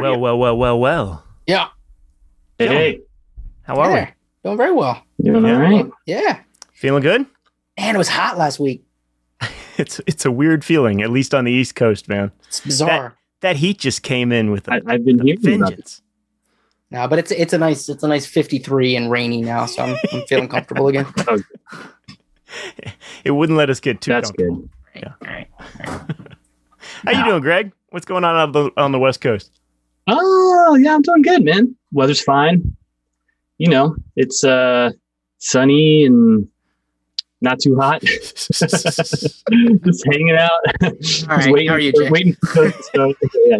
[0.00, 1.24] Well, well, well, well, well.
[1.46, 1.68] Yeah.
[2.58, 3.00] Hey, hey.
[3.62, 4.10] How are yeah.
[4.44, 5.02] Doing very well.
[5.22, 5.54] Doing Yeah.
[5.54, 5.86] all right.
[6.06, 6.40] Yeah.
[6.72, 7.26] Feeling good?
[7.78, 8.84] Man, it was hot last week.
[9.78, 12.32] It's it's a weird feeling, at least on the East Coast, man.
[12.48, 13.16] It's bizarre.
[13.42, 16.02] That heat just came in with a I, I've been hearing about vengeance.
[16.90, 19.96] No, but it's it's a nice it's a nice 53 and rainy now, so I'm,
[20.12, 21.06] I'm feeling comfortable again.
[23.24, 24.68] It wouldn't let us get too That's comfortable.
[24.94, 25.04] good.
[25.04, 25.48] All right.
[27.04, 27.72] How you doing, Greg?
[27.90, 29.60] What's going on on the, on the West Coast?
[30.08, 31.74] Oh, yeah, I'm doing good, man.
[31.92, 32.76] Weather's fine.
[33.58, 34.90] You know, it's uh
[35.38, 36.48] sunny and
[37.40, 38.00] not too hot.
[38.02, 39.44] Just
[40.10, 40.60] hanging out.
[41.00, 42.10] Just right, waiting, how are you, Jay?
[42.10, 43.12] waiting for stuff.
[43.46, 43.58] Yeah.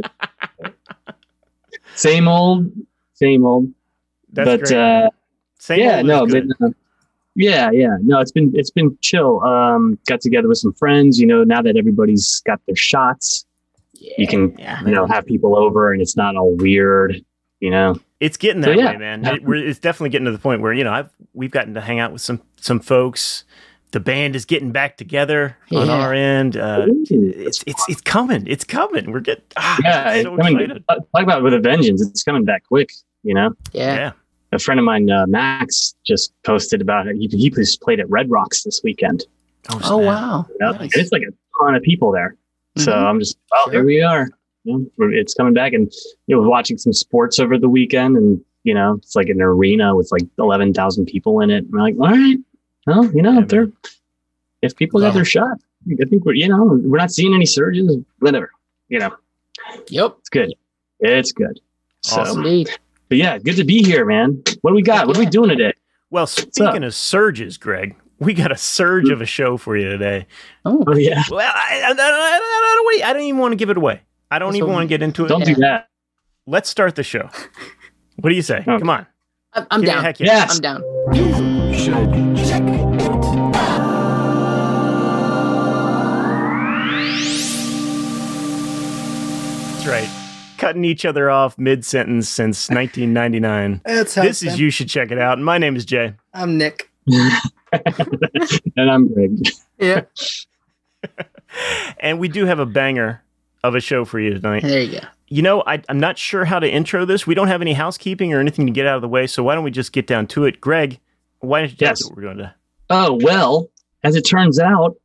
[1.94, 2.70] Same old,
[3.14, 3.72] same old.
[4.32, 4.78] That's but great.
[4.78, 5.10] uh
[5.58, 6.68] Same yeah, no, but uh,
[7.34, 9.42] yeah, yeah, no, it's been it's been chill.
[9.44, 11.18] Um, got together with some friends.
[11.18, 13.46] You know, now that everybody's got their shots,
[13.98, 17.22] you can yeah, you know have people over, and it's not all weird.
[17.60, 18.90] You know, it's getting So, that yeah.
[18.92, 19.24] way, man.
[19.26, 21.80] It, we're, it's definitely getting to the point where you know I've we've gotten to
[21.80, 23.44] hang out with some some folks.
[23.90, 26.56] The band is getting back together on our end.
[26.58, 28.46] Uh, it's it's it's coming.
[28.46, 29.10] It's coming.
[29.12, 30.60] We're getting ah, yeah, it's so coming.
[30.60, 30.84] excited.
[30.88, 32.02] Talk about with a vengeance.
[32.06, 32.90] It's coming back quick.
[33.22, 33.94] You know, Yeah.
[33.94, 34.12] Yeah.
[34.52, 37.16] a friend of mine, uh, Max, just posted about it.
[37.16, 39.24] He, he just played at Red Rocks this weekend.
[39.70, 39.90] Oh snap.
[39.90, 40.46] wow.
[40.50, 40.72] You know?
[40.72, 40.94] Nice.
[40.94, 41.32] And it's like a
[41.64, 42.36] ton of people there.
[42.78, 43.04] So Mhm.
[43.06, 43.72] I'm just, oh, Sure.
[43.72, 44.28] here we are.
[44.64, 45.90] You know, it's coming back, and
[46.26, 49.94] you know, watching some sports over the weekend, and you know, it's like an arena
[49.96, 51.64] with like eleven thousand people in it.
[51.64, 52.38] And we're like, all right,
[52.86, 53.72] well, you know, Yeah, if they're man.
[54.62, 55.56] if people got their shot,
[56.00, 58.50] I think we're, you know, we're not seeing any surges, whatever.
[58.88, 59.14] You know,
[59.88, 60.16] Yep.
[60.18, 60.54] it's good.
[61.00, 61.60] It's good.
[62.02, 62.44] So, Awesome.
[62.44, 62.70] Indeed.
[63.08, 64.42] but yeah, good to be here, man.
[64.62, 65.06] What do we got?
[65.06, 65.72] What are we doing today?
[66.10, 70.26] Well, speaking of surges, Greg, we got a surge of a show for you today.
[70.64, 70.82] Oh.
[70.86, 73.04] Oh yeah, Well, I, I, I, I, I don't wait.
[73.04, 74.00] I don't even want to give it away.
[74.30, 75.28] I don't So- even want to get into it.
[75.28, 75.88] don't do that.
[76.46, 77.28] Let's start the show.
[78.16, 78.62] What do you say?
[78.64, 79.06] Come on.
[79.52, 80.02] I'm, I'm down.
[80.02, 80.26] heck yeah.
[80.26, 80.56] Yes.
[80.56, 81.88] I'm down.
[89.70, 90.08] That's right.
[90.58, 93.80] Cutting each other off mid sentence since 1999.
[93.84, 95.38] That's how This is You Should Check It Out.
[95.38, 96.14] My name is Jay.
[96.34, 96.90] I'm Nick.
[98.76, 99.38] and I'm Greg.
[99.78, 100.02] Yeah.
[102.00, 103.22] And we do have a banger
[103.64, 104.62] of a show for you tonight.
[104.62, 105.06] There you go.
[105.28, 107.26] You know, I, I'm not sure how to intro this.
[107.26, 109.26] We don't have any housekeeping or anything to get out of the way.
[109.26, 110.60] So why don't we just get down to it?
[110.60, 111.00] Greg,
[111.40, 112.54] why don't you tell us what we're going to
[112.90, 113.70] Oh well,
[114.04, 114.96] as it turns out,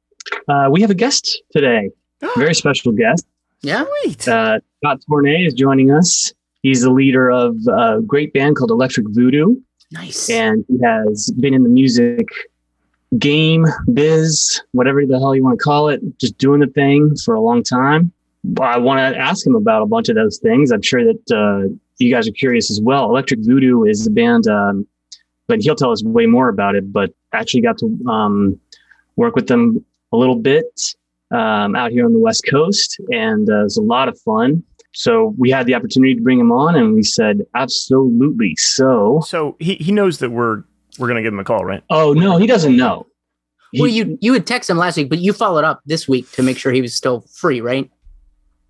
[0.48, 1.90] uh, we have a guest today.
[2.38, 3.26] Very special guest.
[3.62, 3.86] Yeah.
[4.04, 4.28] Sweet.
[4.28, 6.34] Uh, Scott Tournet is joining us.
[6.62, 9.56] He's the leader of a great band called Elektric Voodoo,
[9.92, 10.30] Nice.
[10.30, 12.28] and he has been in the music
[13.18, 17.36] game, biz, whatever the hell you want to call it, just doing the thing for
[17.36, 18.12] a long time.
[18.60, 20.72] I want to ask him about a bunch of those things.
[20.72, 23.10] I'm sure that uh, you guys are curious as well.
[23.10, 24.86] Elektric Voodoo is a band, um,
[25.48, 26.92] but he'll tell us way more about it.
[26.92, 28.60] But actually got to um,
[29.16, 30.66] work with them a little bit
[31.32, 34.64] um, out here on the West Coast, and uh, it was a lot of fun.
[34.94, 38.56] So we had the opportunity to bring him on, and we said absolutely.
[38.58, 40.64] So, So he, he knows that we're
[41.00, 41.84] we're going to give him a call, right?
[41.90, 43.08] oh no, he doesn't know.
[43.72, 46.30] He- well, you you had texted him last week, but you followed up this week
[46.34, 47.90] to make sure he was still free, right?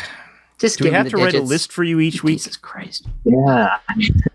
[0.59, 2.38] Just Do we give him have the to write a list for you each week?
[2.38, 3.09] Jesus Christ.
[3.25, 3.78] Yeah.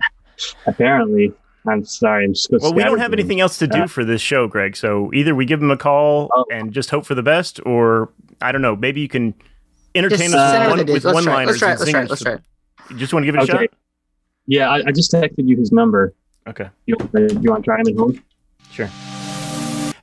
[0.66, 1.32] Apparently.
[1.68, 2.26] I'm sorry.
[2.26, 4.76] I'm just Well, we don't have anything else to do Uh, for this show, Greg.
[4.76, 6.46] So either we give him a call Oh.
[6.52, 8.10] and just hope for the best, or
[8.42, 8.76] I don't know.
[8.76, 9.34] Maybe you can
[9.96, 11.06] entertain Just us send with one, the with digits.
[11.06, 11.34] Let's try.
[11.34, 11.46] it.
[11.46, 11.48] one-liners.
[11.48, 11.70] Let's try.
[11.70, 11.72] it.
[11.74, 12.34] and Let's try.
[12.34, 12.36] it.
[12.36, 12.42] singers.
[12.42, 12.55] Let's try.
[12.90, 13.70] You just want to give it a shot?
[14.46, 16.14] Yeah, I, I just texted you his number.
[16.48, 16.70] Okay.
[16.86, 18.24] You want, you want to try him at home?
[18.70, 18.90] Sure.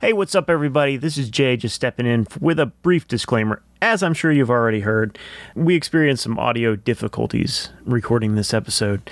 [0.01, 0.97] Hey, what's up, everybody?
[0.97, 3.61] This is Jay just stepping in with a brief disclaimer.
[3.81, 5.17] As I'm sure you've already heard,
[5.55, 9.09] we experienced some audio difficulties recording this episode.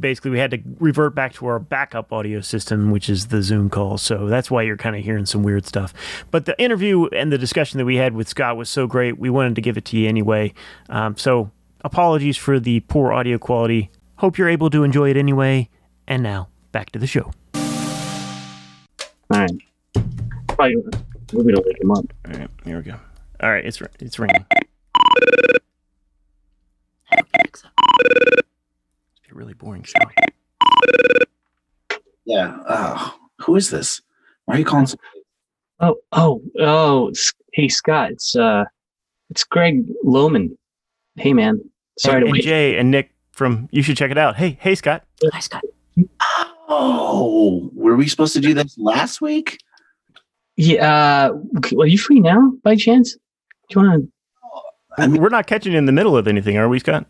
[0.00, 3.70] Basically, we had to revert back to our backup audio system, which is the Zoom
[3.70, 3.96] call.
[3.96, 5.94] So that's why you're kind of hearing some weird stuff.
[6.32, 9.30] But the interview and the discussion that we had with Scott was so great, we
[9.30, 10.52] wanted to give it to you anyway.
[10.88, 11.52] Um, so
[11.84, 13.90] apologies for the poor audio quality.
[14.16, 15.68] Hope you're able to enjoy it anyway.
[16.08, 17.30] And now, back to the show.
[17.54, 19.50] All right.
[20.48, 20.76] Probably,
[21.32, 22.04] we're going to wake him up.
[22.26, 22.96] All right, here we go.
[23.40, 24.44] All right, it's it's ringing.
[27.12, 27.62] It's
[29.30, 29.98] a really boring show.
[32.24, 32.56] Yeah.
[32.68, 34.00] Oh, who is this?
[34.44, 34.86] Why are you calling?
[35.80, 37.12] Oh, oh, oh.
[37.52, 38.12] Hey, Scott.
[38.12, 38.64] It's, uh,
[39.30, 40.56] it's Greg Loman.
[41.16, 41.60] Hey, man.
[41.98, 42.42] Sorry and, to and wait.
[42.44, 44.36] Jay and Nick from You Should Check It Out.
[44.36, 45.04] Hey, hey, Scott.
[45.32, 45.62] Hi, Scott.
[46.68, 49.58] Oh, were we supposed to do this last week?
[50.56, 51.30] Yeah.
[51.34, 53.12] Uh, are you free now by chance?
[53.68, 54.10] Do you want
[54.96, 57.06] I mean, We're not catching you in the middle of anything, are we, Scott?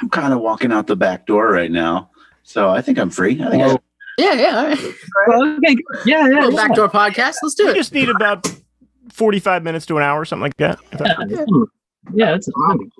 [0.00, 2.10] I'm kind of walking out the back door right now,
[2.44, 3.42] so I think I'm free.
[3.42, 3.76] I think I.
[4.16, 4.56] Yeah, yeah.
[4.56, 4.94] All right.
[5.28, 6.66] Well, okay, yeah, yeah, Little yeah.
[6.68, 7.36] backdoor podcast.
[7.42, 7.74] Let's do We it.
[7.74, 8.46] just need about
[9.12, 10.78] 45 minutes to an hour, something like that.
[10.92, 11.48] If Yeah, that's- that's-
[12.14, 12.90] yeah, that's fine.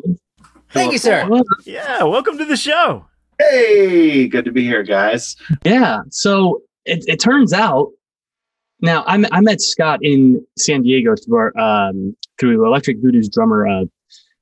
[0.70, 1.28] Thank you, sir.
[1.64, 3.06] Yeah, welcome to the show.
[3.38, 5.36] hey, good to be here, guys.
[5.64, 6.00] Yeah.
[6.10, 7.90] So it, it turns out
[8.80, 13.28] now I met, I met Scott in San Diego through our, um, through Elektric Voodoo's
[13.28, 13.84] drummer, uh,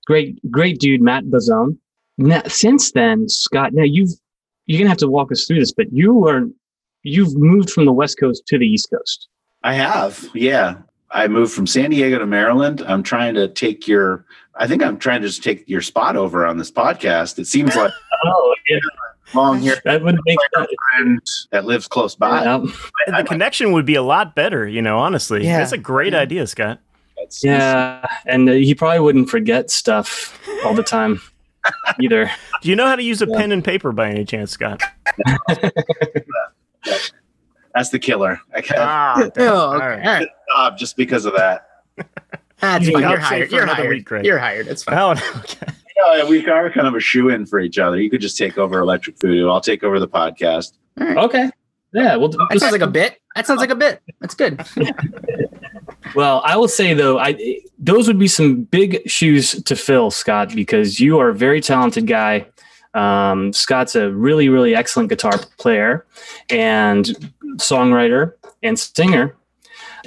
[0.06, 1.78] great great dude Matt Bazone.
[2.19, 4.11] Now since then, Scott, now you've
[4.67, 6.44] you're gonna have to walk us through this, but you are
[7.02, 9.28] you've moved from the West Coast to the East Coast.
[9.62, 10.76] I have, yeah.
[11.10, 12.82] I moved from San Diego to Maryland.
[12.86, 14.24] I'm trying to take your.
[14.56, 17.38] I think I'm trying to just take your spot over on this podcast.
[17.38, 17.92] It seems like
[18.24, 18.78] Oh, yeah,
[19.34, 19.76] long here.
[19.84, 20.68] that would make sense.
[20.96, 21.20] friend
[21.52, 22.42] that lives close by.
[22.44, 22.64] Yeah.
[23.06, 25.44] The connection would be a lot better, you know, honestly.
[25.44, 25.58] Yeah.
[25.58, 26.20] That's a great Yeah.
[26.20, 26.80] idea, Scott.
[27.18, 31.20] It's- Yeah, and uh, he probably wouldn't forget stuff all the time
[32.00, 32.30] either.
[32.62, 33.36] Do you know how to use a Yeah.
[33.38, 34.82] pen and paper by any chance, Scott?
[37.76, 38.40] That's the killer.
[38.55, 39.46] I can't Ah, Oh, okay.
[39.46, 40.02] All All right.
[40.02, 40.76] right.
[40.78, 41.69] just because of that.
[42.61, 43.02] That's You fine.
[43.02, 43.52] got You're hired.
[43.52, 43.88] You're hired.
[43.90, 44.25] week, Greg.
[44.25, 44.67] You're hired.
[44.67, 44.96] It's fine.
[44.99, 45.67] Oh, okay.
[45.96, 48.00] You know, we are kind of a shoe in for each other.
[48.00, 49.49] You could just take over Elektric Voodoo.
[49.50, 50.73] I'll take over the podcast.
[50.99, 51.50] Okay.
[51.93, 52.17] Yeah.
[52.17, 53.19] Well, That sounds like a bit.
[53.34, 54.02] That sounds like a bit.
[54.20, 54.58] That's good.
[56.14, 60.55] well, I will say though, I those would be some big shoes to fill, Scott,
[60.55, 62.46] because you are a very talented guy.
[62.96, 66.06] Um, Scott's a really, really excellent guitar player
[66.50, 67.04] and
[67.56, 68.32] songwriter
[68.62, 69.37] and singer.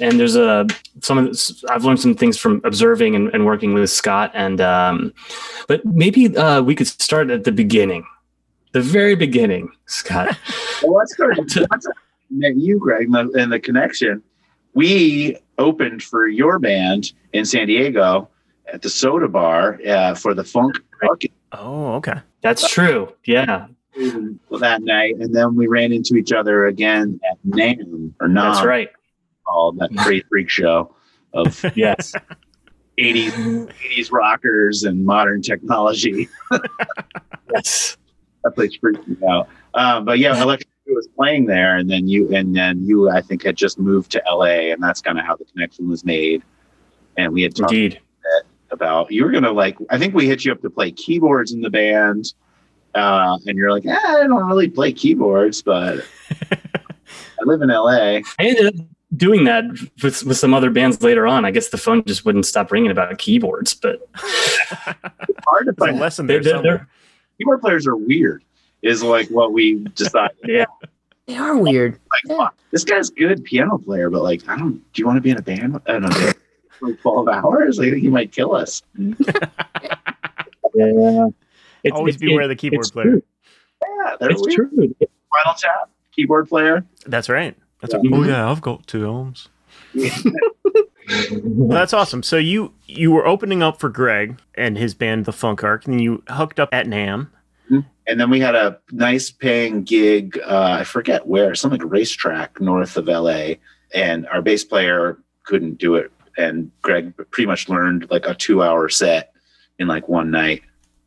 [0.00, 0.66] And there's a
[1.00, 4.32] some of this, I've learned some things from observing and, and working with Scott.
[4.34, 5.12] And um,
[5.68, 8.06] but maybe uh, we could start at the beginning,
[8.72, 10.36] the very beginning, Scott.
[10.82, 11.36] Well, let's start.
[11.70, 11.86] Let's
[12.30, 14.22] met you, Greg, and the, and the connection.
[14.72, 18.30] We opened for your band in San Diego
[18.72, 22.20] at the Soda Bar uh, for the Funk Market Oh, okay.
[22.42, 23.12] That's true.
[23.24, 28.34] Yeah, that night, and then we ran into each other again at NAMM or NAMM,
[28.34, 28.88] that's right.
[29.46, 30.94] called that great freak show
[31.32, 32.12] of Yes.
[32.98, 36.28] 80s 80s rockers and modern technology.
[37.54, 37.96] yes.
[38.44, 39.48] that place freaked me out.
[39.74, 43.44] Um, but yeah, Elektric was playing there, and then you and then you, I think,
[43.44, 46.42] had just moved to LA, and that's kind of how the connection was made.
[47.16, 48.00] And we had talked Indeed.
[48.72, 49.76] About you were gonna like.
[49.90, 52.32] I think we hit you up to play keyboards in the band,
[52.94, 56.04] uh, and you're like, eh, I don't really play keyboards, but
[56.50, 57.90] I live in LA.
[57.90, 58.86] I ended up
[59.16, 59.64] doing that
[60.02, 61.44] with, with some other bands later on.
[61.44, 65.68] I guess the phone just wouldn't stop ringing about keyboards, but It's hard to There's
[65.68, 65.98] a find.
[66.00, 66.88] lesson They're- there they're- somewhere.
[67.38, 68.44] Keyboard players are weird.
[68.82, 70.36] Is like what we decided.
[70.44, 70.66] yeah.
[71.26, 71.92] They are weird.
[72.28, 74.74] like, fuck, this guy's good piano player, but like, I don't.
[74.92, 75.80] Do you want to be in a band?
[75.86, 76.32] I don't know.
[76.82, 78.82] Like twelve hours, I think he might kill us.
[80.72, 81.26] Yeah.
[81.82, 83.04] It's, Always it's- beware it- the keyboard it's player.
[83.10, 83.22] true.
[83.82, 84.68] Yeah, they're It's true.
[84.70, 86.84] Spinal Tap keyboard player.
[87.06, 87.56] That's right.
[87.80, 88.00] That's Yeah.
[88.10, 88.12] right.
[88.12, 89.48] Oh yeah, I've got two ohms.
[91.42, 92.22] Well, that's awesome.
[92.22, 96.00] So you you were opening up for Greg and his band, the Funk Arc, and
[96.00, 97.28] you hooked up at NAMM.
[98.06, 100.38] And then we had a nice paying gig.
[100.46, 103.54] Uh, I forget where, some like racetrack north of LA.
[103.92, 106.12] And our bass player couldn't do it.
[106.40, 109.32] And Greg pretty much learned like a two hour set
[109.78, 110.62] in like one night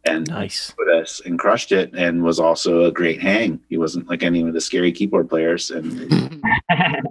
[0.05, 0.73] and Nice.
[0.77, 3.59] with us and crushed it and was also a great hang.
[3.69, 5.71] He wasn't like any of the scary keyboard players.
[5.71, 6.11] And
[6.69, 7.01] yeah,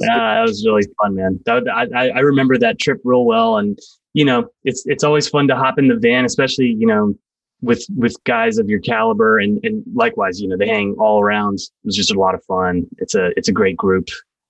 [0.00, 1.40] that was really fun, man.
[1.46, 3.78] That, I, I I remember that trip real well, and
[4.14, 7.14] you know, it's it's always fun to hop in the van, especially you know,
[7.62, 11.54] with with guys of your caliber, and and likewise, you know, they hang all around.
[11.54, 12.86] It was just a lot of fun.
[12.98, 14.08] It's a it's a great group,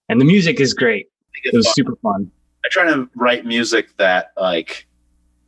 [0.09, 1.07] and the music is great.
[1.45, 2.31] It was super fun.
[2.65, 4.87] I try to write music that like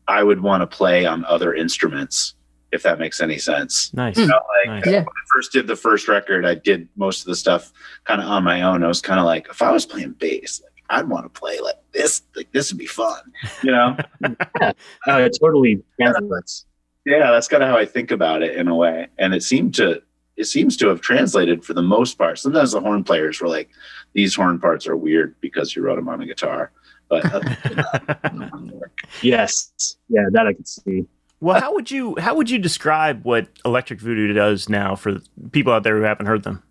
[0.08, 2.34] I would want to play on other instruments,
[2.72, 3.92] if that makes any sense.
[3.94, 4.16] Nice.
[4.18, 4.86] You know, like Nice.
[4.86, 4.98] Yeah.
[5.00, 7.72] when I first did the first record, I did most of the stuff
[8.04, 8.82] kind of on my own.
[8.84, 11.58] I was kind of like, if I was playing bass, like I'd want to play
[11.60, 12.22] like this.
[12.36, 13.20] Like this would be fun,
[13.62, 13.96] you know?
[14.60, 14.72] Uh,
[15.18, 16.64] it totally translates.
[17.06, 19.08] yeah, that's kind of how I think about it in a way.
[19.18, 20.02] And it seemed to
[20.36, 22.38] it seems to have translated for the most part.
[22.38, 23.70] Sometimes the horn players were like,
[24.12, 26.72] these horn parts are weird because you wrote them on a guitar.
[27.08, 28.90] But other that,
[29.22, 31.06] Yes, yeah, that I could see.
[31.40, 35.20] Well, how would you how would you describe what Elektric Voodoo does now for
[35.52, 36.62] people out there who haven't heard them?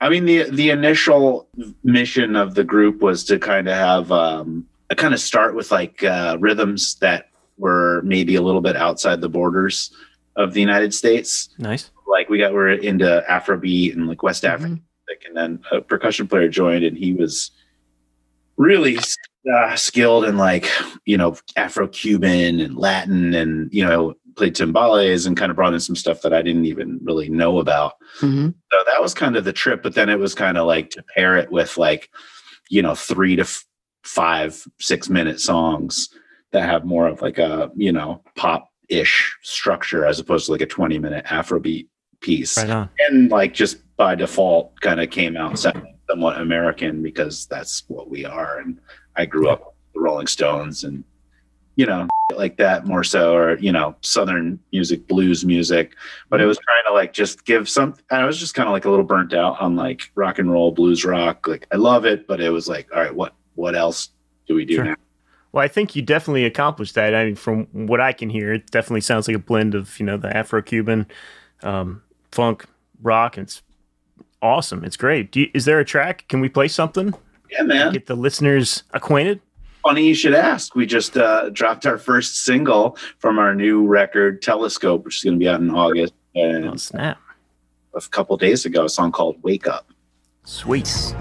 [0.00, 1.48] I mean, the the initial
[1.84, 5.70] mission of the group was to kind of have um, a kind of start with
[5.70, 7.28] like uh, rhythms that
[7.58, 9.92] were maybe a little bit outside the borders
[10.34, 11.48] of the United States.
[11.58, 11.90] Nice.
[12.06, 14.44] Like we got we're into Afrobeat and like West.
[14.44, 17.50] African music, and then a percussion player joined, and he was
[18.56, 18.98] really
[19.52, 20.68] uh, skilled in like
[21.04, 25.80] you know Afro-Cuban and Latin, and you know played timbales and kind of brought in
[25.80, 27.94] some stuff that I didn't even really know about.
[28.20, 28.54] Mhm.
[28.70, 29.82] So that was kind of the trip.
[29.82, 32.10] But then it was kind of like to pair it with like
[32.68, 33.64] you know three to f-
[34.04, 36.08] five, six minute songs
[36.52, 40.60] that have more of like a you know pop ish structure as opposed to like
[40.60, 41.88] a 20 minute Afrobeat
[42.26, 47.84] piece Right and like just by default kind of came out somewhat American because that's
[47.88, 48.58] what we are.
[48.58, 48.78] And
[49.16, 51.02] I grew up with the Rolling Stones and
[51.76, 55.94] you know like that more so, or you know Southern music, blues music.
[56.28, 57.94] But it was trying to like just give some.
[58.10, 60.72] I was just kind of like a little burnt out on like rock and roll,
[60.72, 61.46] blues rock.
[61.46, 64.10] Like I love it, but it was like, all right, what what else
[64.46, 64.84] do we do Sure.
[64.84, 64.96] now?
[65.52, 67.14] Well, I think you definitely accomplished that.
[67.14, 70.04] I mean, from what I can hear, it definitely sounds like a blend of you
[70.04, 71.06] know the Afro-Cuban,
[71.62, 72.02] um,
[72.36, 72.66] funk,
[73.02, 73.36] rock.
[73.38, 73.62] And it's
[74.42, 74.84] awesome.
[74.84, 75.32] It's great.
[75.32, 76.28] Do you, is there a track?
[76.28, 77.14] Can we play something?
[77.50, 77.92] Yeah, man.
[77.92, 79.40] Get the listeners acquainted.
[79.82, 80.74] Funny you should ask.
[80.74, 85.34] We just uh, dropped our first single from our new record, Telescope, which is going
[85.34, 86.12] to be out in August.
[86.34, 87.18] And Oh snap!
[87.94, 89.88] a couple days ago, a song called "Wake Up."
[90.44, 91.14] Sweet.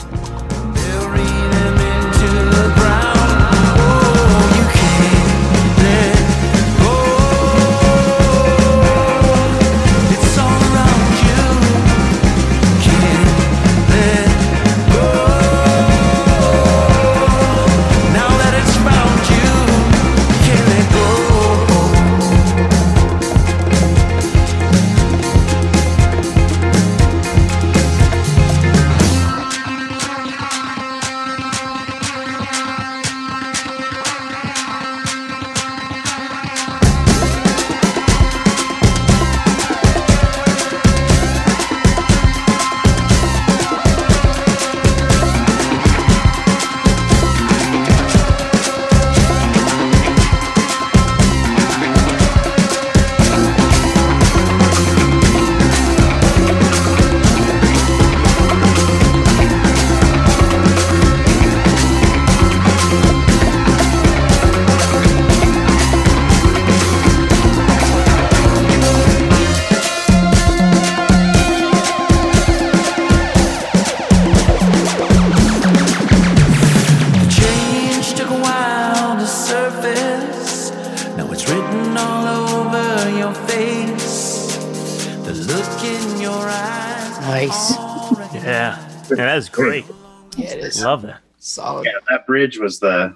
[90.95, 91.21] Love that.
[91.39, 91.85] solid.
[91.85, 93.15] Yeah, that bridge was the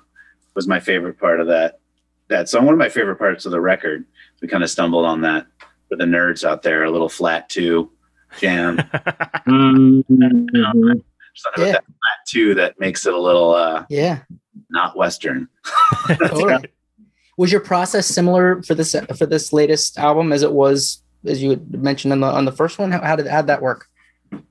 [0.56, 1.80] was my favorite part of that
[2.28, 2.66] that song.
[2.66, 4.06] One of my favorite parts of the record.
[4.42, 5.48] We kind of stumbled on that
[5.88, 6.84] for the nerds out there.
[6.84, 7.90] A little flat two
[8.40, 8.78] jam.
[9.48, 10.04] Mhm.
[11.36, 11.72] Something about Yeah.
[11.74, 14.20] that flat two that makes it a little uh, Yeah.
[14.70, 15.48] not Western.
[16.08, 16.66] Totally.
[17.38, 21.52] Was your process similar for this for this latest album as it was as you
[21.52, 22.92] had mentioned on the on the first one?
[22.92, 23.88] How, how did how did that work?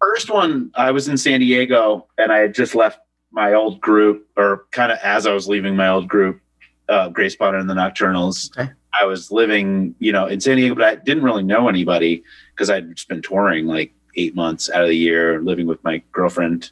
[0.01, 2.99] First one, I was in San Diego and I had just left
[3.31, 6.41] my old group, or kind of as I was leaving my old group,
[6.89, 8.57] uh, Grace Potter and the Nocturnals.
[8.59, 8.71] Okay.
[8.99, 12.71] I was living, you know, in San Diego, but I didn't really know anybody because
[12.71, 16.71] I'd just been touring like eight months out of the year, living with my girlfriend,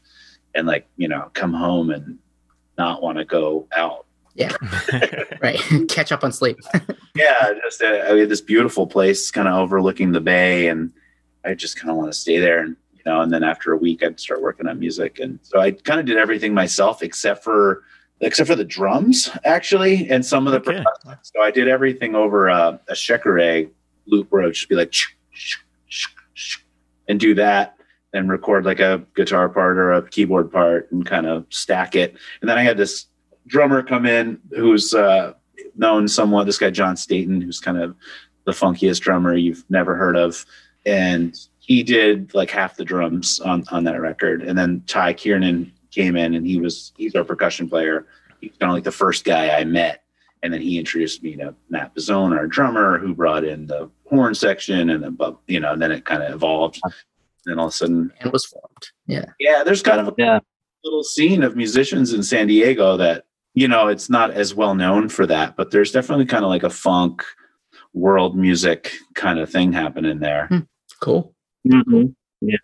[0.54, 2.18] and like, you know, come home and
[2.78, 4.06] not want to go out.
[4.34, 4.54] Yeah.
[5.42, 5.60] right.
[5.88, 6.58] Catch up on sleep.
[7.14, 10.92] yeah, just uh, we had this beautiful place kind of overlooking the bay, and
[11.44, 12.60] I just kind of want to stay there.
[12.60, 15.60] And you know, and then after a week, I'd start working on music, and so
[15.60, 17.84] I kind of did everything myself except for
[18.20, 20.82] except for the drums actually, and some of the Okay.
[20.82, 21.18] percussion.
[21.22, 23.68] So I did everything over uh, a Shekere
[24.06, 24.92] loop where it would just be like
[27.08, 27.72] and do that.
[28.12, 32.16] And record like a guitar part or a keyboard part and kind of stack it.
[32.40, 33.06] And then I had this
[33.46, 35.34] drummer come in who's uh,
[35.76, 36.44] known somewhat.
[36.44, 37.94] This guy John Staten, who's kind of
[38.46, 40.46] the funkiest drummer you've never heard of,
[40.86, 44.42] and he did like half the drums on on that record.
[44.42, 48.06] And then Ty Kiernan came in, and he was he's our percussion player.
[48.40, 50.04] He's kind of like the first guy I met,
[50.42, 54.34] and then he introduced me to Matt Bazzone, our drummer, who brought in the horn
[54.34, 56.80] section, and then bu- you know, and then it kind of evolved.
[57.46, 58.88] And all of a sudden, And was formed.
[59.06, 59.26] Yeah.
[59.38, 60.40] yeah, there's kind of a Yeah.
[60.84, 65.08] little scene of musicians in San Diego that, you know, it's not as well known
[65.08, 67.22] for that, but there's definitely kind of like a funk
[67.94, 70.48] world music kind of thing happening there.
[70.48, 70.58] Hmm.
[71.00, 71.35] Cool.
[71.70, 72.14] Mhm.
[72.40, 72.56] Yeah.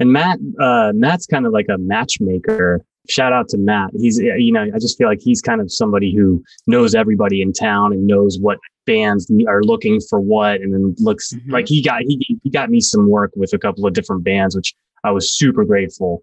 [0.00, 2.84] And Matt, uh, Matt's kind of like a matchmaker.
[3.08, 3.90] Shout out to Matt.
[3.96, 7.52] He's, you know, I just feel like he's kind of somebody who knows everybody in
[7.52, 11.50] town and knows what bands are looking for what, and then looks Mhm.
[11.52, 14.54] like he got he he got me some work with a couple of different bands,
[14.56, 16.22] which I was super grateful.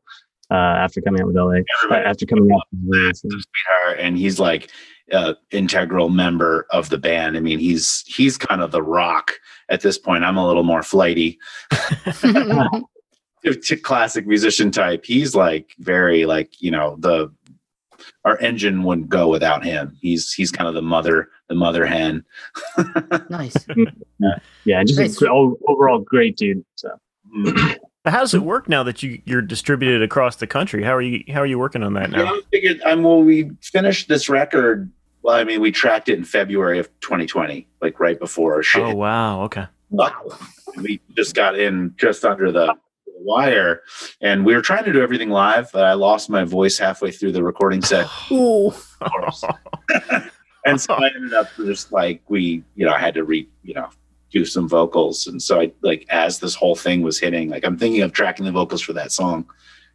[0.51, 1.63] uh, after coming out with LA.
[1.83, 4.69] Everybody- after coming out with sweetheart, and he's like
[5.11, 7.35] uh, integral member of the band.
[7.37, 9.31] I mean, he's he's kind of the rock
[9.69, 10.23] at this point.
[10.23, 11.39] I'm a little more flighty,
[12.21, 15.05] to, to classic musician type.
[15.05, 17.31] He's like very like you know the
[18.25, 19.97] our engine wouldn't go without him.
[20.01, 22.23] He's he's kind of the mother the mother hen.
[23.29, 23.55] nice.
[24.65, 25.17] yeah, just a Nice.
[25.17, 26.63] gr- o- overall great dude.
[26.75, 26.89] So
[27.35, 27.77] Mm.
[28.05, 28.45] How does it hmm.
[28.45, 30.83] work now that you you're distributed across the country?
[30.83, 32.35] How are you how are you working on that Yeah, now?
[32.35, 32.81] I figured.
[32.85, 33.23] I'm um, well.
[33.23, 34.91] We finished this record.
[35.21, 38.83] Well, I mean, we tracked it in February of 2020, like right before shit.
[38.83, 39.67] Oh wow, okay.
[40.81, 42.75] we just got in just under the
[43.23, 43.81] wire
[44.21, 47.31] and we were trying to do everything live but i lost my voice halfway through
[47.31, 48.73] the recording set Ooh.
[50.65, 53.73] and so i ended up just like we you know i had to re you
[53.73, 53.87] know
[54.33, 57.77] do some vocals and so i like as this whole thing was hitting like i'm
[57.77, 59.45] thinking of tracking the vocals for that song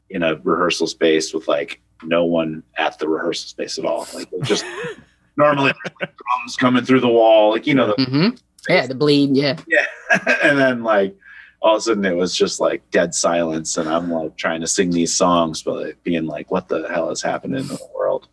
[0.08, 4.28] in a rehearsal space with like no one at the rehearsal space at all like
[4.44, 4.64] just
[5.36, 8.28] normally like, drums coming through the wall like you know the hmm
[8.68, 9.36] Yeah, the bleed.
[9.36, 9.56] Yeah.
[9.66, 9.86] yeah.
[10.42, 11.16] and then like
[11.60, 14.66] all of a sudden it was just like dead silence and I'm like trying to
[14.66, 18.28] sing these songs but like, being like what the hell is happening in the world.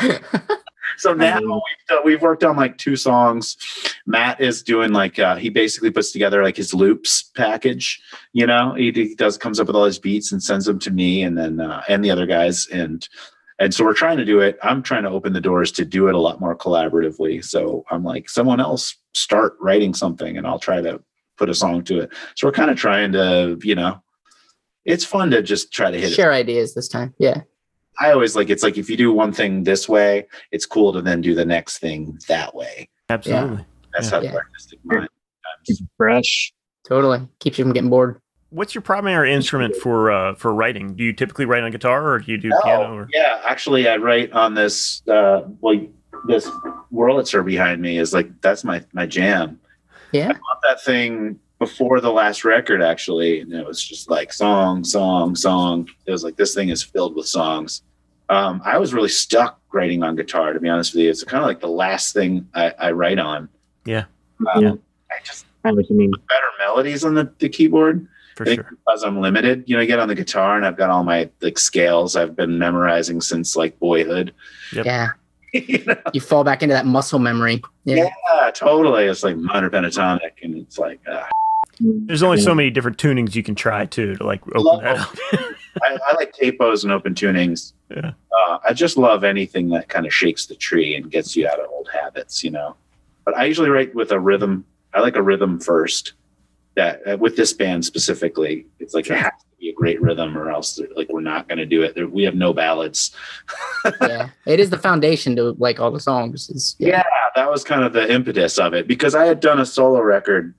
[0.98, 3.56] so now we've, done, we've worked on like two songs.
[4.06, 8.00] Matt is doing like uh, he basically puts together like his loops package,
[8.32, 8.74] you know.
[8.74, 11.38] He, he does comes up with all his beats and sends them to me and
[11.38, 13.08] then uh, and the other guys and
[13.58, 14.58] and so we're trying to do it.
[14.62, 17.44] I'm trying to open the doors to do it a lot more collaboratively.
[17.44, 21.02] So I'm like, someone else start writing something and I'll try to
[21.36, 22.12] put a song to it.
[22.36, 24.00] So we're kind of trying to, you know,
[24.84, 26.14] it's fun to just try to hit it.
[26.14, 27.14] Share ideas this time.
[27.18, 27.42] Yeah.
[28.00, 31.02] I always like it's like if you do one thing this way, it's cool to
[31.02, 32.88] then do the next thing that way.
[33.08, 33.64] Absolutely.
[33.92, 34.10] That's Yeah.
[34.10, 34.34] how the Yeah.
[34.36, 35.08] artistic mind.
[35.66, 36.52] keep fresh.
[36.86, 37.26] Totally.
[37.40, 38.20] Keeps you from getting bored.
[38.50, 40.94] What's your primary instrument for uh, for writing?
[40.94, 42.94] Do you typically write on guitar or do you do piano?
[42.94, 43.08] Or?
[43.12, 45.02] yeah, actually, I write on this.
[45.06, 45.78] Uh, well,
[46.26, 46.48] this
[46.92, 49.60] Wurlitzer behind me is like that's my my jam.
[50.12, 50.28] Yeah.
[50.30, 54.82] I bought that thing before the last record actually, and it was just like song,
[54.84, 55.88] song, song.
[56.06, 57.82] It was like this thing is filled with songs.
[58.28, 61.10] Um, I was really stuck writing on guitar, to be honest with you.
[61.10, 63.48] It's kind of like the last thing I, I write on.
[63.84, 64.04] Yeah.
[64.54, 64.72] Um, Yeah.
[65.10, 66.10] I just I know what you mean.
[66.10, 68.06] better melodies on the, the keyboard.
[68.36, 68.68] For sure.
[68.70, 69.64] because I'm limited.
[69.66, 72.36] You know, I get on the guitar and I've got all my like scales I've
[72.36, 74.32] been memorizing since like boyhood.
[74.72, 74.86] Yep.
[74.86, 75.08] Yeah.
[75.54, 75.96] you know?
[76.12, 77.62] You fall back into that muscle memory.
[77.84, 78.08] Yeah.
[78.34, 79.06] Yeah, totally.
[79.06, 81.24] It's like minor pentatonic, and it's like uh,
[81.80, 84.98] There's only so many different tunings you can try too to like open Love- that
[85.00, 85.16] up.
[85.82, 87.72] I, I like capos and open tunings.
[87.90, 88.12] Yeah.
[88.48, 91.58] Uh, I just love anything that kind of shakes the tree and gets you out
[91.58, 92.76] of old habits, you know.
[93.24, 94.64] But I usually write with a rhythm.
[94.94, 96.14] I like a rhythm first.
[96.76, 99.16] That uh, with this band specifically, it's like Sure.
[99.16, 101.82] it has to be a great rhythm, or else like we're not going to do
[101.82, 101.94] it.
[101.96, 103.10] There, we have no ballads.
[104.00, 104.28] yeah.
[104.46, 106.48] It is the foundation to like all the songs.
[106.50, 106.88] Is yeah.
[106.98, 107.02] Yeah,
[107.34, 110.54] that was kind of the impetus of it because I had done a solo record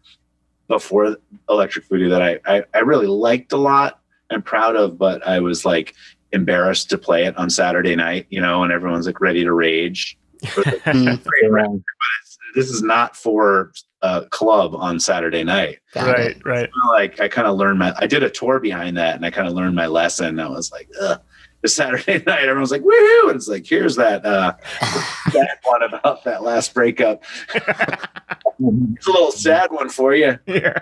[0.67, 1.15] before
[1.49, 5.39] Elektric Voodoo that I, I, I really liked a lot and proud of, but I
[5.39, 5.95] was like
[6.31, 10.17] embarrassed to play it on Saturday night, you know, and everyone's like ready to rage.
[10.45, 11.73] Mm, Great record.
[11.73, 12.51] Yeah.
[12.55, 15.79] This is not for a club on Saturday night.
[15.93, 16.45] got right, it.
[16.45, 16.69] right.
[16.93, 19.47] Like I kind of learned my, I did a tour behind that and I kind
[19.47, 20.39] of learned my lesson.
[20.39, 21.19] I was like, Ugh.
[21.61, 23.27] The Saturday night, everyone's like, woo!
[23.27, 24.53] And it's like, here's that uh,
[25.33, 27.21] that one about that last breakup.
[27.53, 30.39] It's a little sad one for you.
[30.47, 30.79] yeah.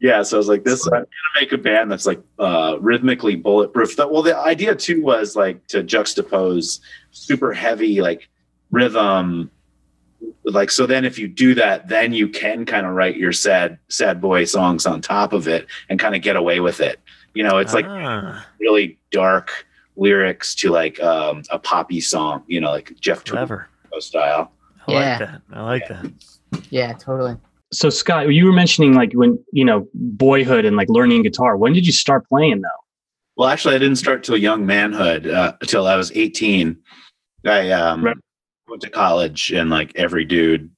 [0.00, 1.06] Yeah, so I was like, this I'm gonna
[1.40, 3.96] make a band that's like uh rhythmically bulletproof.
[3.98, 8.28] Well, the idea too was like to juxtapose super heavy like
[8.70, 9.50] rhythm.
[10.44, 13.78] Like so then if you do that, then you can kind of write your sad
[13.88, 16.98] sad boy songs on top of it and kind of get away with it.
[17.34, 22.60] You know, it's like Ah, really dark lyrics to like um a poppy song, you
[22.60, 23.68] know, like Jeff Tweedy clever.
[23.98, 24.52] style.
[24.88, 24.98] I Yeah.
[25.10, 25.42] like that.
[25.52, 26.12] I like that.
[26.70, 27.36] Yeah, totally.
[27.72, 31.56] So Scott, you were mentioning like when you know boyhood and like learning guitar.
[31.56, 32.68] When did you start playing though?
[33.36, 36.76] Well, actually, I didn't start till young manhood, uh, until I was 18.
[37.46, 38.16] I um, Right.
[38.68, 40.70] went to college, and like every dude,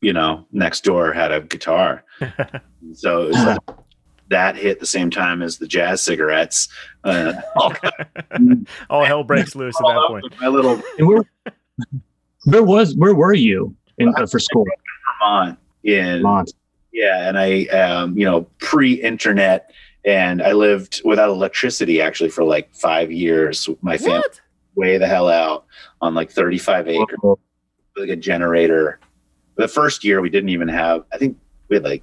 [0.00, 2.04] you know, next door had a guitar.
[2.92, 3.58] So it was like,
[4.28, 6.68] that hit the same time as the jazz cigarettes.
[7.02, 7.72] Uh, all
[8.90, 10.24] All hell breaks loose at that point.
[10.40, 11.24] my little where
[12.44, 14.66] where was where were you in uh, for school?
[15.20, 16.22] Vermont in.
[16.92, 19.70] Yeah, and I, um, you know, pre-internet,
[20.04, 23.68] and I lived without electricity actually for like five years.
[23.82, 24.40] My family What?
[24.76, 25.64] way the hell out
[26.00, 27.38] on like 35 acres, Oh,
[27.96, 28.98] like a generator.
[29.56, 31.04] The first year we didn't even have.
[31.12, 31.36] I think
[31.68, 32.02] we had like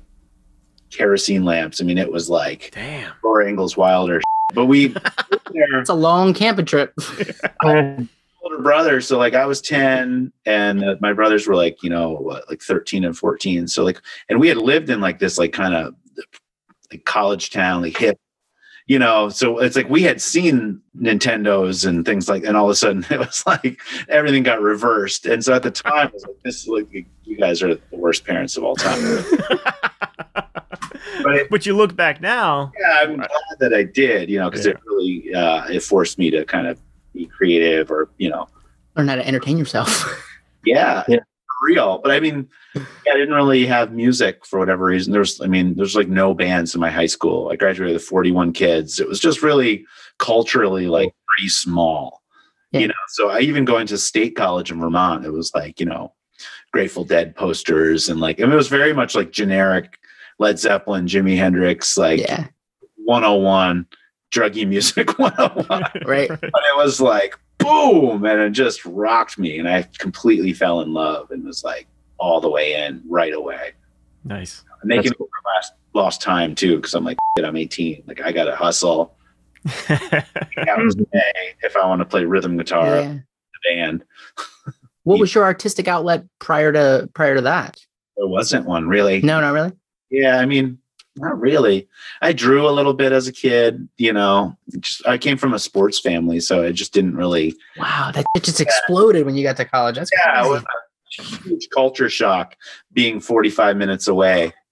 [0.89, 1.79] kerosene lamps.
[1.81, 3.13] I mean, it was like Damn.
[3.23, 4.19] Laura Ingalls Wilder
[4.53, 4.93] But we
[5.53, 6.93] it's a long camping trip.
[8.41, 12.11] older brother so like i was 10 and uh, my brothers were like you know
[12.11, 15.53] what, like 13 and 14 so like and we had lived in like this like
[15.53, 15.93] kind of
[16.91, 18.17] like college town like hip
[18.87, 22.71] you know so it's like we had seen nintendos and things like and all of
[22.71, 26.25] a sudden it was like everything got reversed and so at the time it was
[26.25, 29.23] like this is like you guys are the worst parents of all time.
[31.23, 34.49] But it, But you look back now, yeah i'm glad that i did you know
[34.49, 36.79] because it really uh it forced me to kind of
[37.13, 38.47] be creative or you know
[38.97, 40.05] Learn how to entertain yourself.
[40.65, 41.17] Yeah, Yeah.
[41.17, 41.99] for real.
[42.03, 45.11] But I mean, yeah, I didn't really have music for whatever reason.
[45.11, 47.49] There's, I mean, there's like no bands in my high school.
[47.51, 48.99] I graduated with 41 kids.
[48.99, 49.85] It was just really
[50.19, 52.21] culturally like pretty small,
[52.73, 52.81] Yeah.
[52.81, 52.93] you know.
[53.07, 56.13] So I even going to state college in Vermont, it was like you know,
[56.71, 59.97] Grateful Dead posters and like, I mean, it was very much like generic
[60.37, 62.45] Led Zeppelin, Jimi Hendrix, like yeah.
[63.05, 63.87] 101,
[64.31, 66.27] druggy music 101 Right.
[66.29, 70.93] but it was like boom and it just rocked me and i completely fell in
[70.93, 73.71] love and was like all the way in right away
[74.23, 74.63] nice.
[74.81, 78.21] and making That's it for last lost time too because i'm like i'm 18 like
[78.21, 79.15] i gotta hustle
[79.89, 83.13] hours a day if i want to play rhythm guitar in Yeah.
[83.13, 84.03] the band
[85.03, 87.77] What was your artistic outlet prior to prior to that?
[88.17, 89.71] there wasn't one really No, not really.
[90.09, 90.77] yeah i mean
[91.17, 91.87] not really
[92.21, 95.59] i drew a little bit as a kid you know just i came from a
[95.59, 99.65] sports family so it just didn't really Wow, that just exploded when you got to
[99.65, 99.95] college.
[99.97, 100.63] That's yeah, it was
[101.19, 102.55] a huge culture shock
[102.93, 104.53] being 45 minutes away.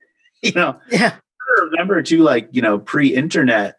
[0.41, 1.15] You know, yeah.
[1.17, 3.75] I remember too, like, you know, pre internet,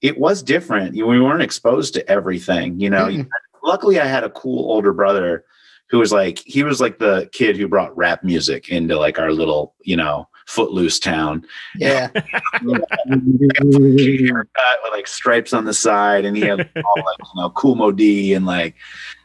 [0.00, 0.94] it was different.
[0.96, 3.08] You- We weren't exposed to everything, you know.
[3.08, 3.28] Mm-mm.
[3.62, 5.44] Luckily, I had a cool older brother
[5.90, 9.32] who was like, he was like the kid who brought rap music into like our
[9.32, 11.44] little, you know, footloose town.
[11.76, 12.08] Yeah.
[12.62, 14.46] Haircut
[14.82, 17.92] with like stripes on the side, and he had all like, you know, Kool Moe
[17.92, 18.74] Dee and like,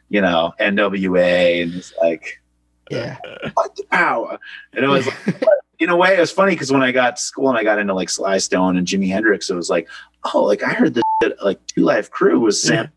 [0.10, 2.42] you know, NWA, and it's like,
[2.90, 3.18] Yeah.
[3.54, 3.78] what?
[3.94, 4.38] Ow.
[4.74, 5.44] And it was like,
[5.80, 7.80] in a way, it was funny because when I got to school and I got
[7.80, 9.88] into like Sly Stone and Jimi Hendrix, it was like,
[10.34, 12.70] oh, like I heard this shit, like 2 Live Crew was Yeah.
[12.70, 12.94] sampling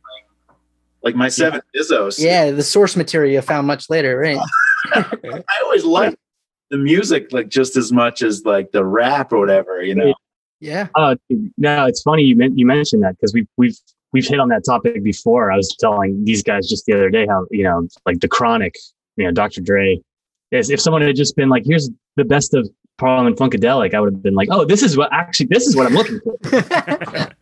[1.03, 2.19] like my seven Izzos.
[2.19, 2.51] Yeah.
[2.51, 4.39] The source material you found much later, right?
[4.95, 6.17] I always liked
[6.71, 10.15] the music like just as much as like the rap or whatever, you know.
[10.61, 10.89] Yeah.
[10.97, 11.17] Oh,
[11.57, 13.77] no, it's funny you you mentioned that because we've we've
[14.13, 15.51] we've hit on that topic before.
[15.51, 18.77] I was telling these guys just the other day how you know like the Chronic,
[19.17, 19.61] you know, Dr.
[19.61, 20.01] Dre.
[20.51, 24.13] Is if someone had just been like, "Here's the best of Parliament Funkadelic," I would
[24.13, 26.37] have been like, "Oh, this is what actually this is what I'm looking for.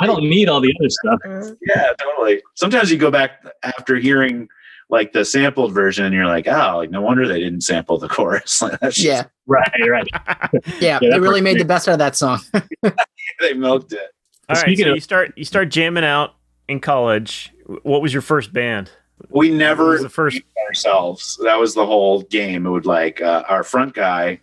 [0.00, 1.54] I don't need all the other stuff." Uh-huh.
[1.66, 2.40] Yeah, totally.
[2.54, 4.48] Sometimes you go back after hearing
[4.90, 8.08] like the sampled version and you're like, oh, like no wonder they didn't sample the
[8.08, 8.62] chorus.
[8.62, 9.24] Like, that's just- yeah.
[9.46, 10.06] Right, right.
[10.80, 10.98] Yeah.
[11.02, 11.62] Yeah, They really made great.
[11.62, 12.40] the best out of that song.
[13.40, 14.00] they milked it.
[14.48, 16.34] All right, Speaking so of- you start you start jamming out
[16.68, 17.52] in college.
[17.82, 18.90] What was your first band?
[19.30, 20.40] We What never was the first?
[20.68, 21.38] ourselves.
[21.44, 22.66] That was the whole game.
[22.66, 24.38] It would like uh, our front guy,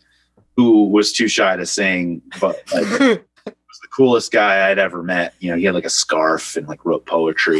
[0.58, 5.34] who was too shy to sing, but like was the coolest guy I'd ever met.
[5.40, 7.60] You know, he had like a scarf and like wrote poetry.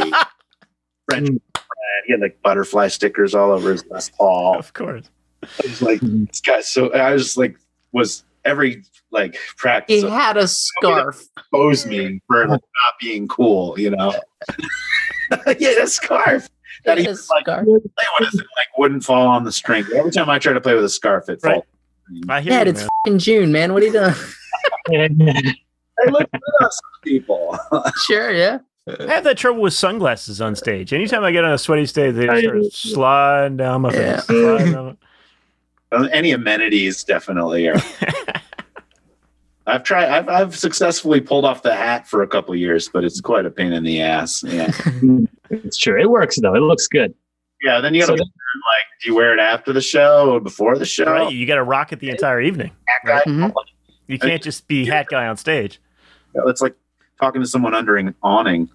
[1.08, 1.40] French bread.
[2.06, 4.58] He had like butterfly stickers all over his Les Paul.
[4.58, 5.08] Of course.
[5.42, 6.28] I was like, Mhm.
[6.28, 6.60] this guy.
[6.60, 7.56] So I was just like,
[7.92, 11.22] was every like practice he had a scarf.
[11.38, 13.78] expose me for like, not being cool.
[13.78, 14.14] You know?
[15.58, 16.48] yeah, that scarf.
[16.84, 17.64] That He he was like scarf.
[17.66, 17.74] play
[18.20, 19.84] with it, like wouldn't fall on the string.
[19.94, 21.54] Every time I try to play with a scarf, it Right.
[21.54, 21.64] falls.
[22.28, 22.88] I hear Yeah, you, it's man.
[23.04, 23.72] fucking June, man.
[23.72, 24.14] What are you doing?
[25.98, 27.58] Hey, look at us, people.
[28.06, 28.58] sure, yeah.
[28.88, 30.92] I have that trouble with sunglasses on stage.
[30.92, 34.16] Anytime I get on a sweaty stage, they I- start sliding down my Yeah.
[34.20, 34.24] face.
[34.26, 34.98] sliding down
[35.92, 37.76] Uh, Any amenities definitely are.
[39.68, 40.08] I've tried.
[40.08, 43.46] I've, I've successfully pulled off the hat for a couple of years, but it's quite
[43.46, 44.44] a pain in the ass.
[44.46, 44.70] Yeah,
[45.50, 46.00] it's true.
[46.00, 46.54] It works though.
[46.54, 47.12] It looks good.
[47.62, 47.80] yeah.
[47.80, 50.78] Then you got to So- like, do you wear it after the show or before
[50.78, 51.04] the show?
[51.10, 52.70] Right, you got to rock it the entire evening.
[52.86, 53.30] Hat guy?
[53.30, 53.52] Mhm.
[54.06, 55.80] You can't just be hat guy on stage.
[56.34, 56.74] It's like
[57.20, 58.70] talking to someone under an awning.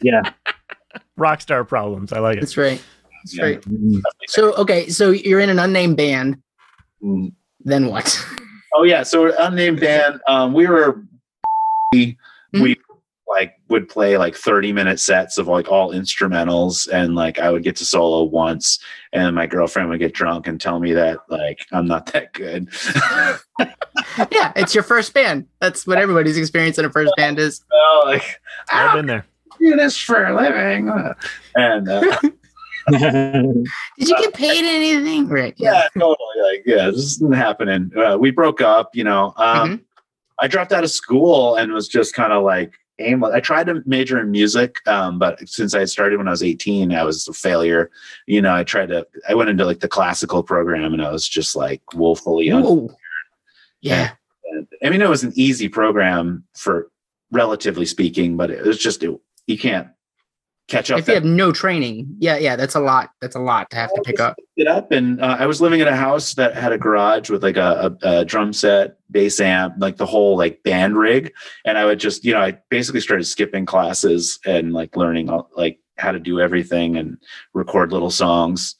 [0.00, 0.22] Yeah.
[1.18, 2.12] Rockstar problems.
[2.12, 2.40] I like it.
[2.40, 2.82] That's right.
[3.24, 3.44] That's Yeah.
[3.44, 3.64] right.
[4.26, 6.42] So, okay, so you're in an unnamed band.
[7.02, 7.32] Mm.
[7.60, 8.18] Then what?
[8.74, 10.20] Oh yeah, so unnamed band.
[10.26, 11.02] Um, we were
[11.92, 12.16] we,
[12.52, 12.76] we
[13.32, 17.62] like would play like thirty minute sets of like all instrumentals, and like I would
[17.64, 18.78] get to solo once,
[19.12, 22.68] and my girlfriend would get drunk and tell me that like I'm not that good.
[24.30, 25.46] yeah, it's your first band.
[25.60, 27.64] That's what everybody's experience in a first band is.
[27.72, 28.40] oh, like
[28.70, 29.26] I've been there.
[29.58, 30.90] do this for a living,
[31.56, 32.18] and uh,
[32.90, 35.28] Did you get paid anything?
[35.28, 35.54] Right.
[35.56, 36.16] yeah, totally.
[36.42, 37.90] Like yeah, this isn't happening.
[37.96, 38.90] Uh, we broke up.
[38.94, 39.80] You know, um, Mhm.
[40.40, 43.24] I dropped out of school and was just kind of like aim.
[43.24, 46.42] I tried to major in music, um, but since I had started when I was
[46.42, 47.90] 18, I was a failure.
[48.26, 49.06] You know, I tried to.
[49.28, 52.46] I went into like the classical program, and I was just like woefully.
[53.80, 54.12] Yeah.
[54.84, 56.90] I mean, it was an easy program for
[57.30, 59.88] relatively speaking, but it was just it, you can't
[60.68, 60.98] catch up.
[60.98, 63.10] If you have no training, yeah, yeah, that's a lot.
[63.20, 64.36] That's a lot to have to pick up.
[64.56, 67.42] it up and uh, I was living in a house that had a garage with
[67.42, 71.32] like a, a, a drum set, bass amp, like the whole like band rig.
[71.64, 75.50] And I would just, you know, I basically started skipping classes and like learning all,
[75.56, 77.18] like how to do everything and
[77.54, 78.74] record little songs,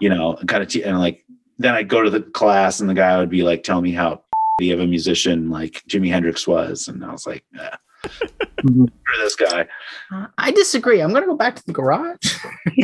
[0.00, 1.24] you know, and kind of, te- and like,
[1.58, 4.22] then I'd go to the class and the guy would be like, tell me how
[4.60, 6.88] of a musician like Jimi Hendrix was.
[6.88, 7.76] And I was like, yeah.
[8.02, 9.66] For this guy.
[10.12, 11.00] Uh, I disagree.
[11.00, 12.16] I'm gonna go back to the garage.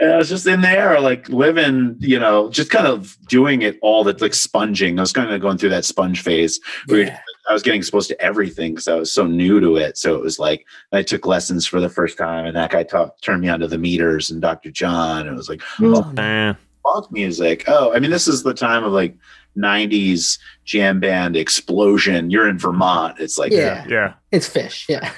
[0.00, 3.78] And I was just in there, like living, you know, just kind of doing it
[3.82, 4.98] all that like sponging.
[4.98, 7.18] I was kind of going through that sponge phase where Yeah.
[7.48, 9.96] I was getting exposed to everything because I was so new to it.
[9.96, 13.20] So it was like I took lessons for the first time, and that guy taught
[13.22, 14.70] turned me onto the meters and Dr.
[14.70, 15.22] John.
[15.26, 16.54] And it was like Oh, Eh,
[16.92, 17.64] funk music.
[17.66, 19.16] Oh, I mean, this is the time of like
[19.56, 22.30] '90s jam band explosion.
[22.30, 23.16] You're in Vermont.
[23.18, 24.14] It's like yeah, yeah.
[24.32, 24.88] it's Phish.
[24.88, 25.12] Yeah.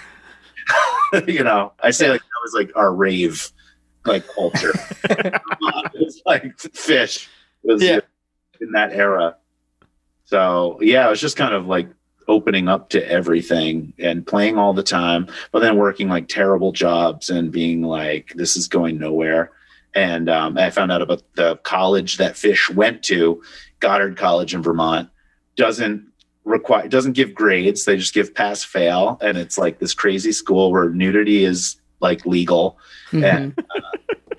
[1.26, 3.50] you know, I say like that was like our rave
[4.06, 4.72] like culture.
[5.94, 7.28] it's like Phish
[7.62, 8.00] was Yeah.
[8.60, 9.36] in that era.
[10.24, 11.88] So yeah, it was just kind of like
[12.28, 17.28] opening up to everything and playing all the time, but then working like terrible jobs
[17.28, 19.50] and being like, this is going nowhere.
[19.94, 23.42] And um, I found out about the college that Phish went to,
[23.80, 25.08] Goddard College in Vermont,
[25.56, 26.06] doesn't
[26.44, 27.84] require doesn't give grades.
[27.84, 32.24] They just give pass fail, and it's like this crazy school where nudity is like
[32.24, 32.78] legal,
[33.10, 33.54] Mhm.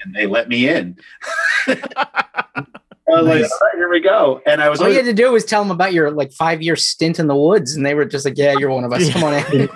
[0.03, 0.97] and they let me in.
[3.11, 4.41] I was like, all right, here we go.
[4.45, 6.61] And I was All you had to do was tell them about your like five
[6.61, 9.09] year stint in the woods, and they were just like, "Yeah, you're one of us.
[9.11, 9.69] Come on in."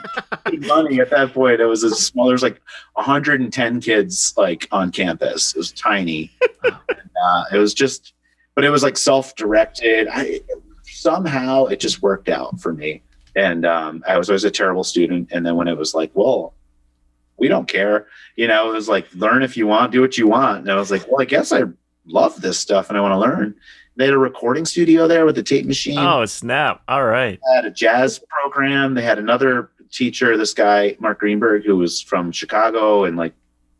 [0.68, 1.60] money at that point.
[1.60, 2.26] It was a small.
[2.26, 2.62] There was like
[2.94, 5.54] 110 kids like on campus.
[5.54, 6.32] It was tiny.
[6.64, 6.76] and,
[7.24, 8.14] uh, it was just,
[8.56, 10.08] but it was like self-directed.
[10.12, 10.42] I
[10.84, 13.02] somehow it just worked out for me.
[13.36, 15.30] And um, I was always a terrible student.
[15.32, 16.54] And then when it was like, well,
[17.38, 20.28] we don't care, you know, it was like learn if you want, do what you
[20.28, 20.62] want.
[20.62, 21.64] And I was like, well, I guess I
[22.06, 23.56] love this stuff and I want to learn.
[23.98, 26.82] They had a recording studio there with a tape machine Oh, snap.
[26.88, 27.40] All right.
[27.56, 28.94] had a jazz program.
[28.94, 33.34] They had another teacher, this guy, Mark Greenberg, who was from Chicago and like,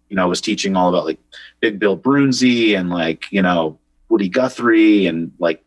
[0.10, 1.20] you know, was teaching all about like
[1.60, 5.64] Big Bill Broonzy and like, you know, Woody Guthrie and like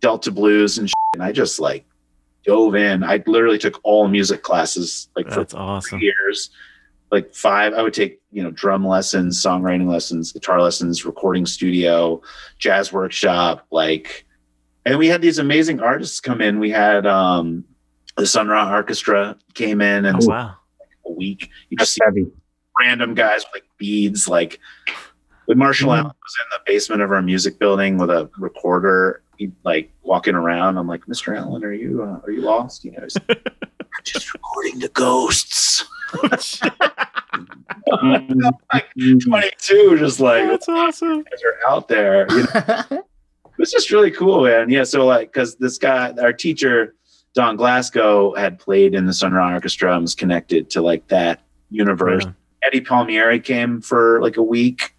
[0.00, 0.94] Delta Blues and shit.
[1.14, 1.86] And I just like
[2.44, 3.02] dove in.
[3.02, 6.00] I literally took all music classes like for That's awesome.
[6.00, 6.50] years.
[7.10, 12.20] Like five, I would take, you know, drum lessons, songwriting lessons, guitar lessons, recording studio,
[12.58, 14.26] jazz workshop, like
[14.84, 16.58] and we had these amazing artists come in.
[16.60, 17.64] We had um
[18.16, 20.54] the Sun Ra Orchestra came in and Oh, wow.
[21.06, 21.48] a week.
[21.70, 22.32] You just That's see heavy.
[22.78, 24.58] random guys with like beads, like
[25.46, 25.98] when Marshall Mhm.
[25.98, 30.34] Allen was in the basement of our music building with a recorder, he like walking
[30.34, 30.76] around.
[30.76, 31.34] I'm like, Mr.
[31.36, 32.84] Allen, are you uh, are you lost?
[32.84, 35.84] You know, I'm just recording the ghosts.
[36.08, 36.70] Mhm.
[37.92, 39.20] Mhm.
[39.24, 41.22] 22, just like That's awesome.
[41.22, 42.26] guys are out there.
[42.30, 44.70] You know, it was just really cool, man.
[44.70, 46.94] Yeah, so like, because this guy, our teacher,
[47.34, 51.40] Don Glasgow, had played in the Sun Ra Orchestra and was connected to like that
[51.70, 52.24] universe.
[52.24, 52.32] Yeah.
[52.64, 54.94] Eddie Palmieri came for like a week.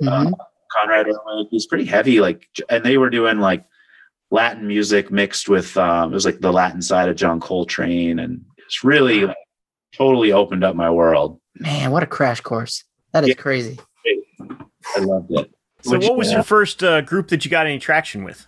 [0.00, 0.32] Mhm.
[0.80, 3.62] Conrad Herwig, he was pretty heavy, like, and they were doing like
[4.30, 8.42] Latin music mixed with um, it was like the Latin side of John Coltrane, and
[8.66, 9.36] it's really like,
[9.96, 11.40] totally opened up my world.
[11.58, 12.84] Man, what a crash course!
[13.12, 13.34] That is Yeah.
[13.34, 13.78] crazy.
[14.96, 15.50] I loved it.
[15.82, 18.46] So, Which- what was your first uh, group that you got any traction with?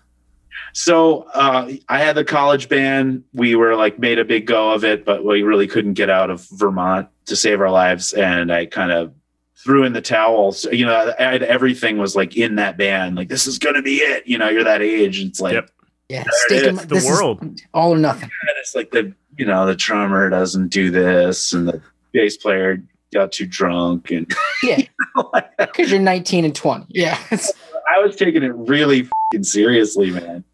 [0.72, 3.24] So uh, I had the college band.
[3.32, 6.30] We were like made a big go of it, but we really couldn't get out
[6.30, 8.12] of Vermont to save our lives.
[8.12, 9.12] And I kind of
[9.56, 10.64] threw in the towels.
[10.66, 13.16] You know, I had, everything was like in that band.
[13.16, 14.26] Like this is gonna be it.
[14.26, 15.20] You know, you're that age.
[15.20, 15.70] It's like Yep.
[16.08, 17.60] Yeah, There it stake 'em- the this is world.
[17.72, 18.24] all or nothing.
[18.42, 21.80] and it's like the you know the drummer doesn't do this, and the
[22.12, 24.30] bass player got too drunk, and
[24.62, 24.82] Yeah,
[25.58, 26.86] because you're 19 and 20.
[26.90, 30.44] Yeah, I was taking it really fing seriously, man.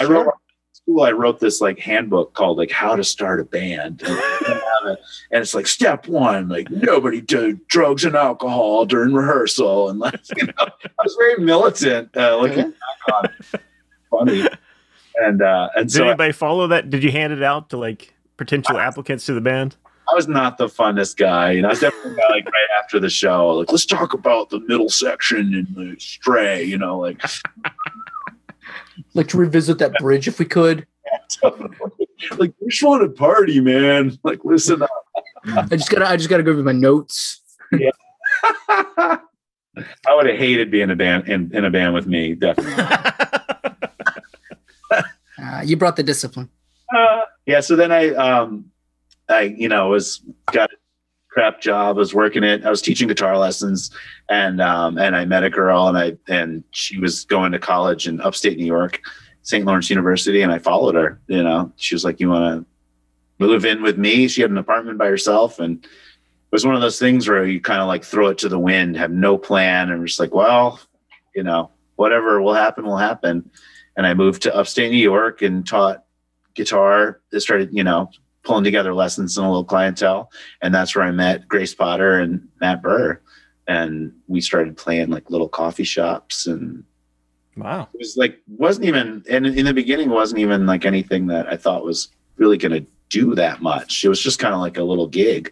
[0.00, 0.32] I wrote
[0.72, 1.02] school.
[1.02, 4.98] I wrote this like handbook called like How to Start a Band, and,
[5.32, 10.46] it's like step one, like nobody did drugs and alcohol during rehearsal, and like you
[10.46, 13.60] know, I was very militant, uh, looking back on it.
[14.10, 14.48] funny,
[15.16, 16.90] and uh, and Did so anybody follow that?
[16.90, 19.76] Did you hand it out to like potential applicants to the band?
[20.10, 21.52] I was not the funnest guy.
[21.52, 24.60] You know, I was definitely like right after the show, like let's talk about the
[24.60, 26.62] middle section and the stray.
[26.62, 27.22] You know, like
[29.14, 30.86] like to revisit that bridge if we could.
[31.42, 34.18] like we just want to party, man.
[34.24, 34.90] Like listen up.
[35.46, 37.40] I just gotta I just gotta go over my notes.
[37.72, 37.90] yeah.
[40.06, 42.84] I would have hated being a band in, in a band with me, definitely.
[45.44, 46.48] Uh, you brought the discipline.
[46.94, 47.60] Uh, yeah.
[47.60, 48.70] So then I, um,
[49.28, 50.76] I, you know, was got a
[51.34, 51.96] crap job.
[51.96, 52.64] I was working it.
[52.64, 53.90] I was teaching guitar lessons,
[54.28, 58.06] and um, and I met a girl, and I and she was going to college
[58.06, 59.00] in upstate New York,
[59.42, 59.64] St.
[59.64, 61.20] Lawrence University, and I followed her.
[61.26, 64.58] You know, she was like, "You want to move in with me?" She had an
[64.58, 65.90] apartment by herself, and it
[66.52, 68.96] was one of those things where you kind of like throw it to the wind,
[68.96, 70.80] have no plan, and just like, well,
[71.34, 73.50] you know, whatever will happen will happen.
[73.96, 76.04] And I moved to upstate New York and taught
[76.54, 77.20] guitar.
[77.32, 78.10] I started, you know,
[78.44, 80.30] pulling together lessons in a little clientele.
[80.62, 83.20] And that's where I met Grace Potter and Matt Burr.
[83.66, 86.84] And we started playing like little coffee shops and
[87.56, 87.88] wow.
[87.94, 91.56] it was like wasn't even and in the beginning wasn't even like anything that I
[91.56, 94.04] thought was really gonna do that much.
[94.04, 95.50] It was just kind of like a little gig.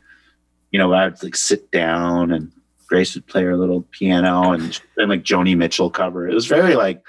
[0.72, 2.52] You know, I'd like sit down and
[2.86, 6.28] Grace would play her little piano and then like Joni Mitchell cover.
[6.28, 7.02] It was very like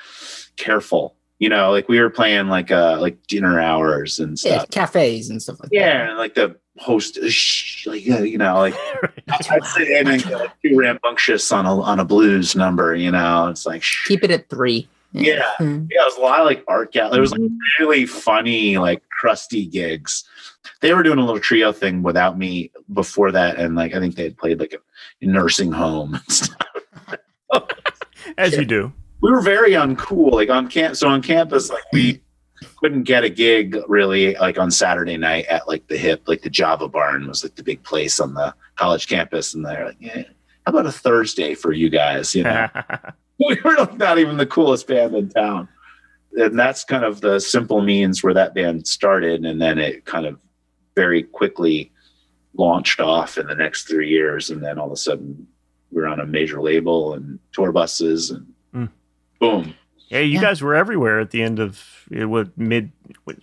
[0.55, 1.17] careful.
[1.43, 4.69] You know, like we were playing like uh like dinner hours and Yeah, stuff.
[4.69, 8.75] cafes and stuff like Yeah, and like the host, shh, like yeah, you know, like
[9.51, 12.95] I'd sit in and get like too rambunctious on a on a blues number.
[12.95, 14.07] You know, it's like shh.
[14.07, 14.87] Keep it at three.
[15.11, 15.43] Yeah.
[15.57, 15.85] Hmm.
[15.91, 17.17] Yeah, it was a lot of like art gallery.
[17.17, 17.41] It was like
[17.77, 20.23] really funny, like crusty gigs.
[20.79, 24.15] They were doing a little trio thing without me before that, and like I think
[24.15, 26.57] they had played like a nursing home and stuff.
[28.37, 28.93] As you do.
[29.23, 30.95] We were very uncool, like on camp.
[30.95, 32.21] So on campus, like we
[32.81, 36.49] couldn't get a gig really, like on Saturday night at like the hip, like the
[36.49, 40.23] Java Barn was like the big place on the college campus, and they're like, yeah,
[40.65, 42.35] how about a Thursday for you guys?
[42.35, 42.67] You know.
[43.39, 45.67] we were like not even the coolest band in town.
[46.33, 49.45] And that's kind of the simple means where that band started.
[49.45, 50.39] And then it kind of
[50.95, 51.91] very quickly
[52.55, 54.49] launched off in the next three years.
[54.49, 55.47] And then all of a sudden
[55.91, 58.47] we're on a major label and tour buses and.
[59.51, 59.73] Boom.
[60.09, 60.41] yeah, you Yeah.
[60.41, 62.91] guys were everywhere at the end of it was mid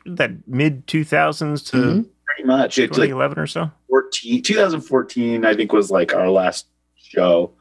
[0.07, 2.07] that mid two thousands to Mhm.
[2.27, 2.79] Pretty much.
[2.79, 3.71] It's twenty like or so.
[3.89, 7.53] 14, 2014, I think was like our last show.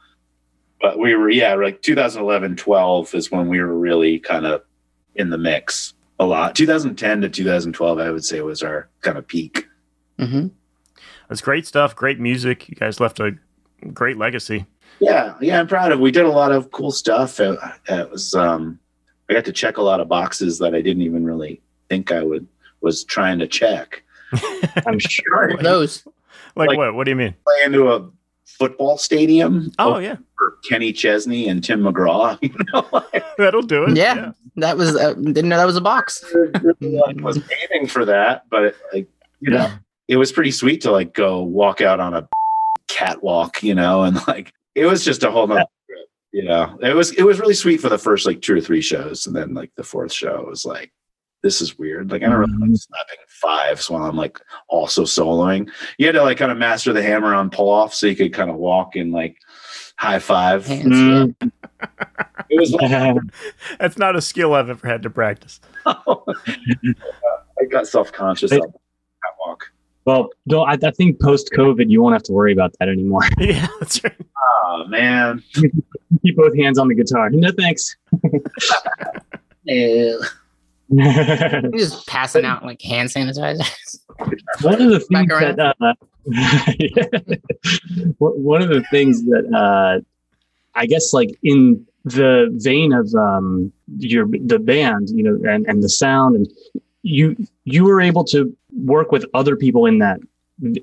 [0.81, 4.61] But we were, yeah, like 2011, 12 is when we were really kind of
[5.15, 6.55] in the mix a lot.
[6.55, 9.67] 2010 to 2012, I would say was our kind of peak.
[10.19, 10.51] Mhm.
[11.31, 12.69] It's great stuff, great music.
[12.69, 13.35] You guys left a
[13.93, 14.65] great legacy.
[15.01, 15.99] Yeah, yeah, I'm proud of.
[15.99, 17.39] We did a lot of cool stuff.
[17.39, 17.57] It,
[17.87, 18.79] it was, um,
[19.29, 22.23] I got to check a lot of boxes that I didn't even really think I
[22.23, 22.47] would
[22.81, 24.03] was trying to check.
[24.85, 25.49] I'm sure.
[25.49, 26.05] What those?
[26.55, 26.93] Like, Like- what?
[26.95, 27.35] What do you mean?
[27.45, 28.09] Play into a
[28.45, 29.71] football stadium.
[29.79, 32.37] Oh yeah, for Kenny Chesney and Tim McGraw.
[32.41, 33.95] You know, like, that'll do it.
[33.97, 34.31] Yeah.
[34.57, 36.23] That was uh, didn't know that was a box.
[36.81, 37.39] was
[37.71, 39.07] aiming for that, but like
[39.39, 39.71] you know,
[40.09, 42.27] it was pretty sweet to like go walk out on a
[42.87, 46.77] catwalk, you know, and like it was just a whole nother trip, you know.
[46.81, 49.35] It was it was really sweet for the first like two or three shows, and
[49.35, 50.91] then like the fourth show was like,
[51.43, 52.11] this is weird.
[52.11, 55.69] Like I don't really like slapping fives while I'm like also soloing.
[55.97, 58.33] You had to like kind of master the hammer on pull off so you could
[58.33, 59.37] kind of walk and like
[59.97, 60.65] high five.
[60.65, 60.85] Hands.
[60.85, 61.51] Mm.
[62.49, 63.17] It was like,
[63.79, 65.59] That's not a skill I've ever had to practice.
[65.85, 68.81] I got self conscious on the catwalk.
[70.05, 73.21] Well, don't, I, I think post COVID, you won't have to worry about that anymore.
[73.39, 74.15] Yeah, that's right.
[74.65, 75.43] Oh man.
[76.23, 77.29] Keep both hands on the guitar.
[77.29, 77.95] No thanks.
[79.63, 80.17] Yeah.
[80.89, 83.63] You're just passing out like hand sanitizer.
[84.61, 85.93] one of the things that uh,
[88.17, 89.99] one of the things that uh,
[90.75, 95.83] I guess like in the vein of um, your the band, you know, and, and
[95.83, 96.47] the sound, and
[97.03, 100.19] you you were able to work with other people in that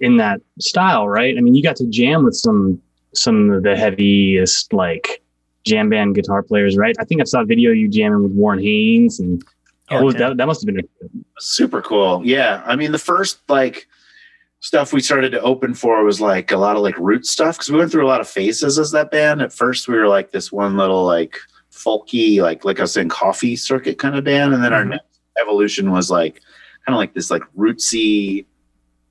[0.00, 1.36] in that style, right?
[1.36, 2.80] I mean, you got to jam with some
[3.14, 5.22] some of the heaviest like
[5.64, 6.94] jam band guitar players, right?
[6.98, 9.42] I think I saw a video of you jamming with Warren Haynes, and
[9.90, 10.88] oh, that, that must have been
[11.38, 13.86] super cool yeah i mean the first like
[14.60, 17.70] stuff we started to open for was like a lot of like root stuff because
[17.70, 20.32] we went through a lot of phases as that band at first we were like
[20.32, 21.38] this one little like
[21.70, 24.90] folky like like i was saying coffee circuit kind of band and then our Mhm.
[24.90, 26.40] next evolution was like
[26.86, 28.46] kind of like this like rootsy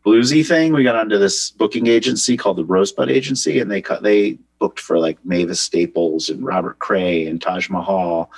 [0.05, 4.03] bluesy thing we got onto this booking agency called the rosebud agency and they cut
[4.03, 8.31] they booked for like mavis staples and robert cray and taj mahal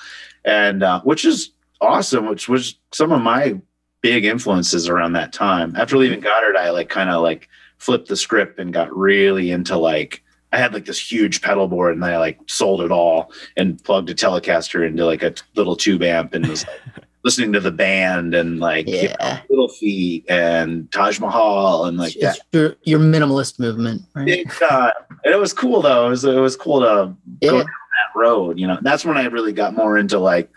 [0.45, 3.59] and uh, which is awesome which was some of my
[4.01, 5.75] big influences around that time.
[5.75, 9.77] After leaving Goddard, I like kind of like flipped the script and got really into
[9.77, 10.23] like
[10.53, 14.09] I had like this huge pedal board and I like sold it all and plugged
[14.09, 18.33] a Telecaster into like a little tube amp and was like listening to the band
[18.35, 22.39] and like you know, Little Feat and Taj Mahal and like that.
[22.51, 24.25] Your, your minimalist movement, right?
[24.25, 24.93] Big time.
[25.25, 26.07] And it was cool though.
[26.07, 27.49] It was, it was cool to Yeah.
[27.51, 28.59] go down that road.
[28.59, 30.49] You know, that's when I really got more into like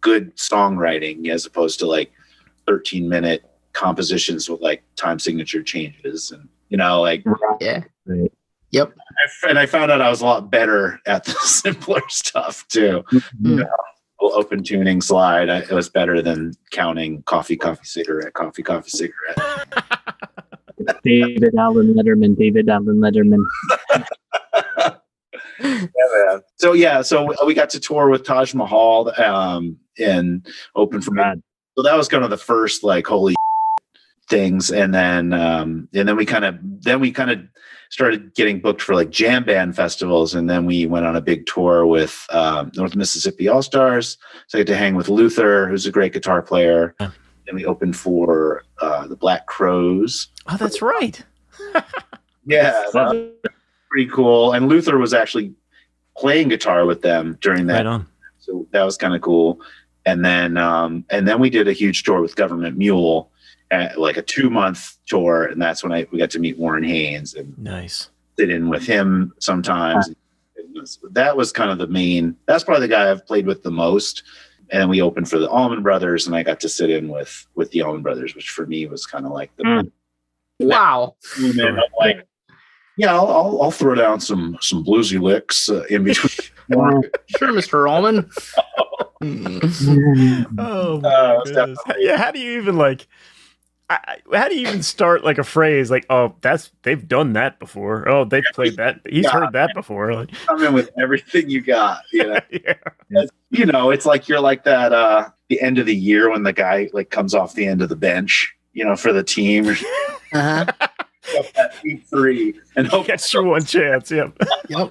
[0.00, 2.12] good songwriting as opposed to like
[2.66, 7.24] 13 minute compositions with like time signature changes and you know like
[7.60, 7.84] Yeah.
[8.06, 8.32] Right.
[8.70, 8.92] Yep.
[9.48, 13.02] And I found out I was a lot better at the simpler stuff too.
[13.12, 13.22] Mm.
[13.42, 13.70] Little
[14.20, 19.38] Open tuning slide, I, it was better than counting coffee, coffee, cigarette, coffee, coffee, cigarette.
[21.04, 23.44] David Allen Letterman, David Allen Letterman.
[25.60, 26.40] yeah, man.
[26.56, 31.42] So yeah, so we got to tour with Taj Mahal um, and open for Rad.
[31.76, 33.34] so that was kind of the first like holy
[34.28, 37.40] things and then um and then we kind of then we kind of
[37.90, 41.46] started getting booked for like jam band festivals and then we went on a big
[41.46, 45.86] tour with um, north mississippi all stars so i got to hang with luther who's
[45.86, 47.10] a great guitar player Yeah.
[47.46, 51.22] and we opened for uh, the black crowes Oh, that's right.
[52.46, 53.32] yeah that
[53.90, 55.52] pretty cool and luther was actually
[56.16, 58.06] playing guitar with them during that Right on.
[58.38, 59.60] so that was kind of cool
[60.06, 63.30] and then um and then we did a huge tour with government mule
[63.70, 66.82] at like a two month tour and that's when i we got to meet warren
[66.84, 68.08] haynes and Nice.
[68.38, 70.08] sit in with him sometimes
[70.56, 73.62] It was- that was kind of the main that's probably the guy i've played with
[73.62, 74.22] the most
[74.70, 77.46] and then we opened for the allman brothers and i got to sit in with
[77.56, 79.90] with the allman brothers which for me was kind of like the Mm.
[80.60, 81.14] Wow.
[81.38, 82.26] moment of like
[82.96, 86.30] yeah I'll, I'll i'll throw down some some bluesy licks uh, in between
[87.38, 87.88] Sure, Mr.
[87.88, 88.28] Allman.
[90.58, 91.78] Oh, Uh, my it's goodness.
[91.98, 92.16] yeah.
[92.16, 93.06] How do you even like?
[93.90, 93.98] I,
[94.32, 97.58] I- how do you even start like a phrase like, "Oh, that's they've done that
[97.58, 98.08] before.
[98.08, 99.00] Oh, they've played that.
[99.08, 99.30] He's Yeah.
[99.30, 103.24] heard that before." Like, come in with everything you got you know yeah.
[103.50, 106.52] you know, it's like you're like that uh the end of the year when the
[106.52, 109.74] guy like comes off the end of the bench, you know, for the team or
[110.34, 110.66] Uh-huh.
[111.54, 114.10] that week three and hope Gets your one chance.
[114.10, 114.36] Yep.
[114.68, 114.90] Yep.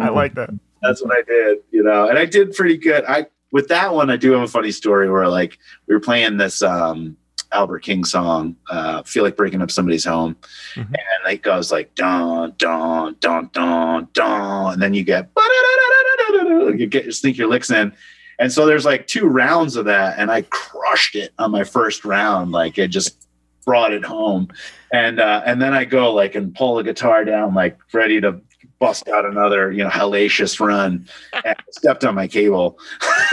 [0.00, 0.50] I like that.
[0.82, 2.08] that's what I did, you know.
[2.08, 3.04] And I did pretty good.
[3.08, 5.58] I with that one I do have a funny story where like
[5.88, 7.16] we were playing this um
[7.52, 10.36] Albert King song, uh, feel like breaking up somebody's home.
[10.74, 10.86] Mhm.
[10.86, 15.28] And it goes like dun dun dun dun dun, and then you get
[16.76, 17.92] you get you sneak your licks in.
[18.38, 22.04] And so there's like two rounds of that, and I crushed it on my first
[22.04, 22.52] round.
[22.52, 23.26] Like it just
[23.64, 24.48] brought it home.
[24.92, 28.40] And uh, and then I go like and pull the guitar down, like ready to
[28.78, 31.06] bust out another, you know, hellacious run.
[31.44, 32.78] And stepped on my cable.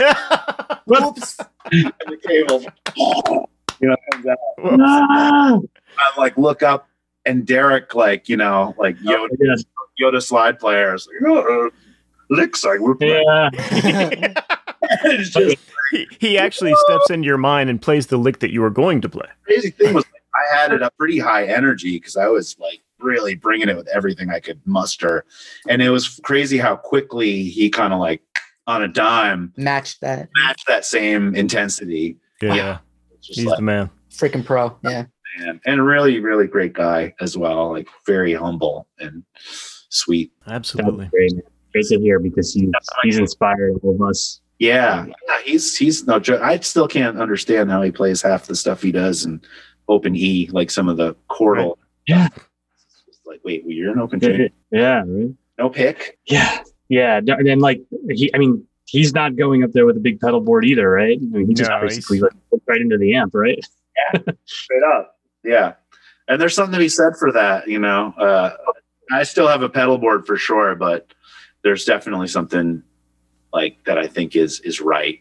[0.90, 1.38] Oops.
[1.72, 2.64] And the cable,
[3.80, 4.38] you know, comes out.
[4.80, 5.58] Ah!
[5.98, 6.88] I like look up
[7.26, 9.64] and Derek, like, you know, like Yoda, Yes.
[10.00, 11.70] Yoda slide players, like, oh, uh,
[12.30, 13.24] licks like we're playing.
[13.26, 14.34] Yeah.
[15.04, 15.56] it's just
[15.90, 19.00] he, he actually steps into your mind and plays the lick that you were going
[19.02, 19.26] to play.
[19.44, 22.80] crazy thing was like, I had it a pretty high energy because I was like
[22.98, 25.24] really bringing it with everything I could muster,
[25.68, 28.22] and it was crazy how quickly he kind of like
[28.66, 30.28] on a dime matched that.
[30.36, 32.16] matched that same intensity.
[32.40, 32.80] Yeah, It's just
[33.22, 33.90] he's like, the man.
[34.10, 34.76] Freaking pro.
[34.82, 35.06] Yeah.
[35.38, 35.60] man.
[35.66, 37.70] and really, really great guy as well.
[37.70, 39.22] Like very humble and
[39.88, 40.32] sweet.
[40.46, 41.06] Absolutely.
[41.08, 41.34] great.
[41.34, 41.42] man.
[41.72, 42.68] Great to hear because he's
[43.02, 44.40] he's inspired all of us.
[44.58, 46.42] Yeah, yeah, he's he's no joke.
[46.42, 49.42] I still can't understand how he plays half the stuff he does and
[49.88, 51.76] open E, like some of the chordal.
[52.06, 52.28] Yeah.
[53.06, 55.02] Just like, wait, well, you're an open tuning, Yeah.
[55.06, 55.34] Right?
[55.58, 56.18] no pick.
[56.26, 56.62] Yeah.
[56.88, 57.18] Yeah.
[57.18, 60.40] And then like he, I mean, he's not going up there with a big pedal
[60.40, 61.16] board either, right?
[61.16, 63.58] I mean, he just No, basically like, hooked right into the amp, right?
[64.14, 65.18] Yeah, straight up.
[65.44, 65.74] Yeah.
[66.28, 68.12] And there's something to be said for that, you know.
[68.16, 68.56] Uh,
[69.12, 71.12] I still have a pedal board for sure, but
[71.62, 72.82] there's definitely something
[73.52, 75.20] like that I think is is right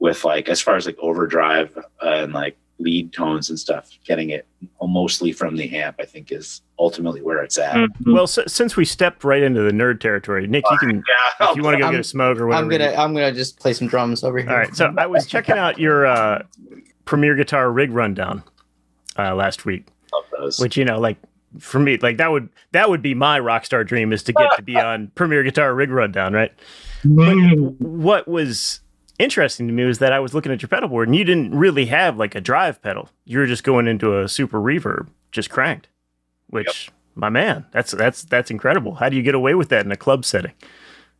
[0.00, 4.30] with like as far as like overdrive uh, and like lead tones and stuff, getting
[4.30, 4.46] it
[4.82, 7.76] mostly from the amp, I think is ultimately where it's at.
[7.76, 7.88] Mhm.
[8.14, 10.96] Well, s- since we stepped right into the nerd territory, Nick, you can
[11.40, 11.50] Yeah.
[11.50, 12.64] if you want to go I'm- get a smoke or whatever.
[12.64, 14.50] I'm gonna I'm gonna just play some drums over here.
[14.50, 14.74] All right.
[14.74, 16.42] So I was checking out your uh,
[17.04, 18.42] Premier Guitar rig rundown
[19.18, 20.58] uh, last week, love those.
[20.58, 21.18] which you know, like
[21.58, 24.48] for me, like that would that would be my rock star dream is to get
[24.56, 26.52] to be on Premier Guitar rig rundown, right?
[27.04, 27.34] But
[27.78, 28.80] what was
[29.20, 31.54] interesting to me was that I was looking at your pedal board and you didn't
[31.54, 33.08] really have like a drive pedal.
[33.24, 35.88] You were just going into a super reverb, just cranked.
[36.48, 38.96] Which my man, that's that's that's incredible.
[38.96, 40.52] How do you get away with that in a club setting?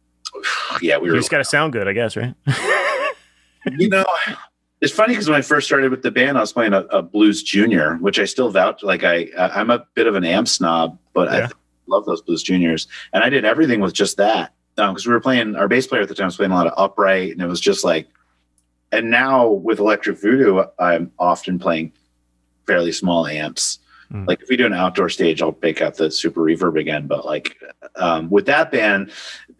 [0.83, 2.35] yeah, we You just got to sound good, I guess, right?
[3.79, 4.05] you know,
[4.81, 7.03] it's funny because when I first started with the band, I was playing a, a
[7.03, 8.83] blues junior, which I still vouch.
[8.83, 11.49] Like I, I- I'm a bit of an amp snob, but I Yeah.
[11.87, 14.53] love those blues juniors, and I did everything with just that
[14.89, 15.57] because we were playing.
[15.57, 17.61] Our bass player at the time was playing a lot of upright, and it was
[17.61, 18.09] just like
[18.93, 21.93] and now with Elektric Voodoo, I'm often playing
[22.67, 23.79] fairly small amps.
[24.13, 24.27] Mm.
[24.27, 27.07] Like if we do an outdoor stage, I'll pick out the super reverb again.
[27.07, 27.57] But like
[27.97, 29.13] um, with that band,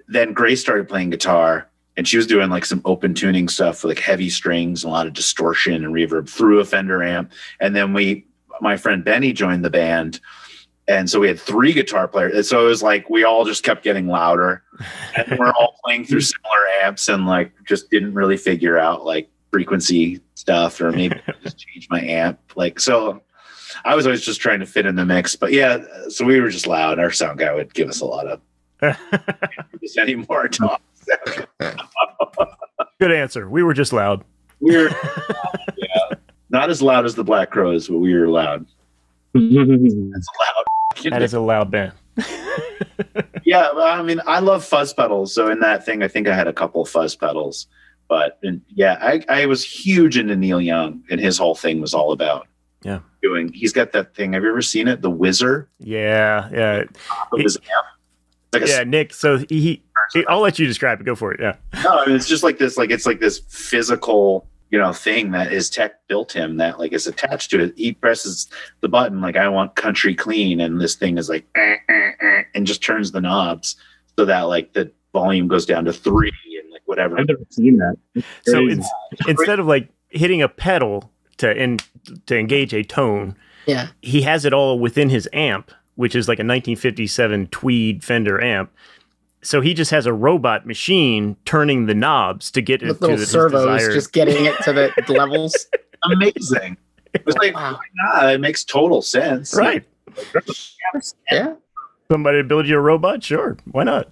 [0.09, 3.97] then Grace started playing guitar and she was doing like some open tuning stuff with
[3.97, 7.31] like heavy strings, and a lot of distortion and reverb through a Fender amp.
[7.61, 8.27] And then we,
[8.61, 10.21] my friend Benny joined the band.
[10.91, 12.35] And so we had three guitar players.
[12.35, 14.65] And so it was like we all just kept getting louder
[15.17, 19.31] and we're all playing through similar amps and like just didn't really figure out like
[19.53, 22.41] frequency stuff or maybe just change my amp.
[22.57, 23.23] Like, so
[23.85, 25.37] I was always just trying to fit in the mix.
[25.37, 25.79] But yeah,
[26.09, 26.99] so we were just loud.
[26.99, 28.41] Our sound guy would give us a lot of
[29.81, 30.83] just any more talk.
[32.99, 33.49] Good answer.
[33.49, 34.25] We were just loud.
[34.59, 34.91] We were
[35.77, 36.17] yeah,
[36.49, 38.67] not as loud as the Black Crowes, but we were loud.
[39.35, 40.65] It's loud.
[41.05, 41.93] That is a loud band.
[43.45, 45.35] yeah, well, I mean, I love fuzz pedals.
[45.35, 47.67] So in that thing, I think I had a couple of fuzz pedals.
[48.09, 51.95] But and yeah, I, I was huge into Neil Young, and his whole thing was
[51.95, 52.49] all about
[52.83, 53.01] Yeah.
[53.23, 53.53] doing.
[53.53, 54.33] He's got that thing.
[54.33, 55.01] Have you ever seen it?
[55.01, 55.69] The Whizzer.
[55.79, 56.85] Yeah, yeah,
[57.33, 57.87] Of his amp.
[58.53, 58.83] Like a yeah.
[58.83, 59.81] Nick, so he,
[60.13, 61.05] he, I'll let you describe it.
[61.05, 61.39] Go for it.
[61.41, 61.55] Yeah.
[61.85, 65.33] No, I mean, it's just like this, like it's like this physical, you know, thing
[65.33, 67.75] that his tech built him that like is attached to it.
[67.77, 68.49] He presses
[68.81, 72.43] the button like I want country clean, and this thing is like eh, eh, eh,
[72.55, 73.77] and just turns the knobs
[74.19, 77.19] so that like the volume goes down to three and like whatever.
[77.19, 77.97] I've never seen that.
[78.15, 78.81] It's So crazy.
[79.13, 81.79] it's, instead of like hitting a pedal to in,
[82.27, 83.35] to engage a tone,
[83.67, 83.89] Yeah.
[84.03, 88.71] he has it all within his amp, which is like a 1957 Tweed Fender amp.
[89.43, 93.03] So he just has a robot machine turning the knobs to get it With to
[93.03, 95.67] little the his servos desired- just getting it to the levels.
[96.13, 96.77] Amazing.
[97.15, 97.73] It was like, Wow.
[97.73, 98.35] Oh why not?
[98.35, 99.55] It makes total sense.
[99.55, 99.85] right.
[101.31, 101.55] Yeah.
[102.11, 103.23] Somebody build you a robot?
[103.23, 103.57] Sure.
[103.71, 104.11] Why not?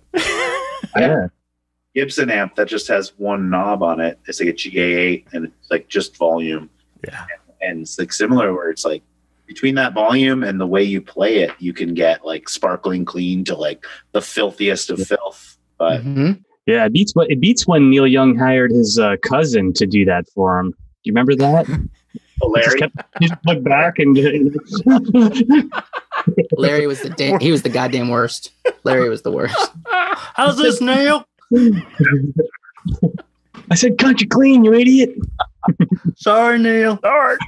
[0.96, 1.28] yeah.
[1.94, 4.18] Gibson amp that just has one knob on it.
[4.26, 6.70] It's like a GA8 and it's like just volume.
[7.04, 7.24] Yeah.
[7.60, 9.02] and it's like similar where it's like
[9.48, 13.42] between that volume and the way you play it, you can get like sparkling clean
[13.44, 15.56] to like the filthiest of filth.
[15.78, 16.44] But Mhm.
[16.66, 20.04] Yeah, it beats what it beats when Neil Young hired his uh, cousin to do
[20.04, 20.70] that for him.
[20.70, 21.66] Do you remember that?
[22.40, 24.14] He just Larry, kept just looked back and
[26.56, 28.52] Larry was the da- he was the goddamn worst.
[28.84, 29.56] Larry was the worst.
[29.88, 31.26] How's this, Neil?
[33.70, 35.16] I said, "Country clean, you idiot!"
[36.16, 37.00] Sorry, Neil.
[37.02, 37.38] All right.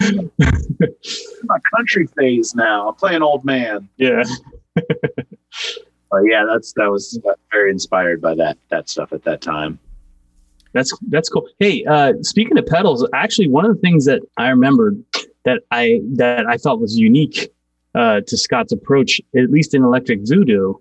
[0.38, 2.88] my country phase now.
[2.88, 3.88] I'm playing old man.
[3.96, 4.22] Yeah,
[6.10, 9.78] But yeah, that's that was uh, very inspired by that that stuff at that time.
[10.72, 11.46] that's that's cool.
[11.58, 15.02] Hey, uh, speaking of pedals, actually, one of the things that I remembered
[15.44, 17.50] that I that I thought was unique
[17.94, 20.74] uh, to Scott's approach, at least in Elektric Voodoo,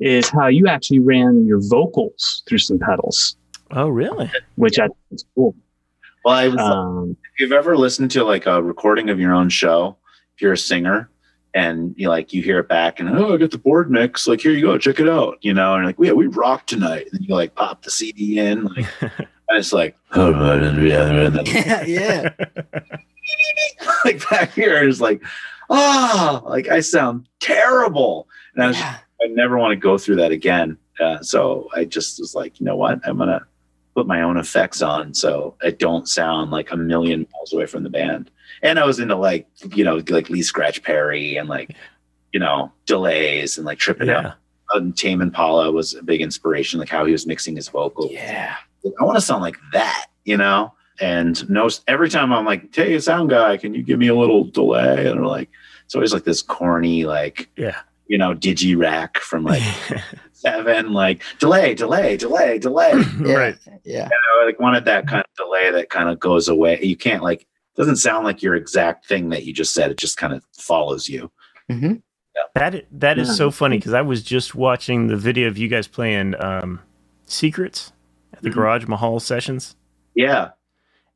[0.00, 3.36] is how you actually ran your vocals through some pedals,
[3.70, 4.30] Oh, really?
[4.56, 5.54] which I think is cool.
[6.24, 9.48] Well, I was Um, if you've ever listened to like a recording of your own
[9.48, 9.96] show,
[10.34, 11.10] if you're a singer
[11.54, 14.40] and you like you hear it back and oh I got the board mix, like
[14.40, 17.06] here you go, check it out, you know, and like yeah, we rock tonight.
[17.10, 19.96] And then you like pop the CD in, like and it's like
[21.48, 22.28] yeah, yeah.
[24.04, 25.22] like back here is like,
[25.70, 28.28] oh, like I sound terrible.
[28.54, 28.98] And I was yeah.
[29.22, 30.78] I never want to go through that again.
[31.00, 33.00] Uh, so I just was like, you know what?
[33.04, 33.44] I'm gonna
[33.94, 37.82] put my own effects on so I don't sound like a million miles away from
[37.82, 38.30] the band.
[38.62, 41.74] And I was into like, you know, like Lee Scratch Perry and like,
[42.32, 44.22] you know, delays and like tripping out.
[44.24, 44.32] Yeah.
[44.74, 48.10] And um, Tame Impala was a big inspiration, like how he was mixing his vocals.
[48.10, 48.56] Yeah.
[48.98, 50.72] I want to sound like that, you know?
[51.00, 54.44] And no, every time I'm like, hey, sound guy, can you give me a little
[54.44, 55.06] delay?
[55.08, 55.50] And they're like,
[55.84, 57.76] it's always like this corny, like, Yeah.
[58.06, 59.62] you know, digi rack from like
[60.46, 62.92] seven, like delay, delay, delay, delay.
[63.24, 63.32] Yeah.
[63.36, 63.56] Right.
[63.84, 64.08] Yeah.
[64.40, 66.78] I like wanted that kind of delay that kind of goes away.
[66.82, 69.90] You can't like, doesn't sound like your exact thing that you just said.
[69.90, 71.30] It just kind of follows you.
[71.70, 71.94] hmm
[72.54, 73.34] That that is Yeah.
[73.34, 76.80] so funny because I was just watching the video of you guys playing um,
[77.26, 77.92] Secrets
[78.34, 78.54] at the Mhm.
[78.54, 79.76] Garage Mahal sessions,
[80.14, 80.50] Yeah.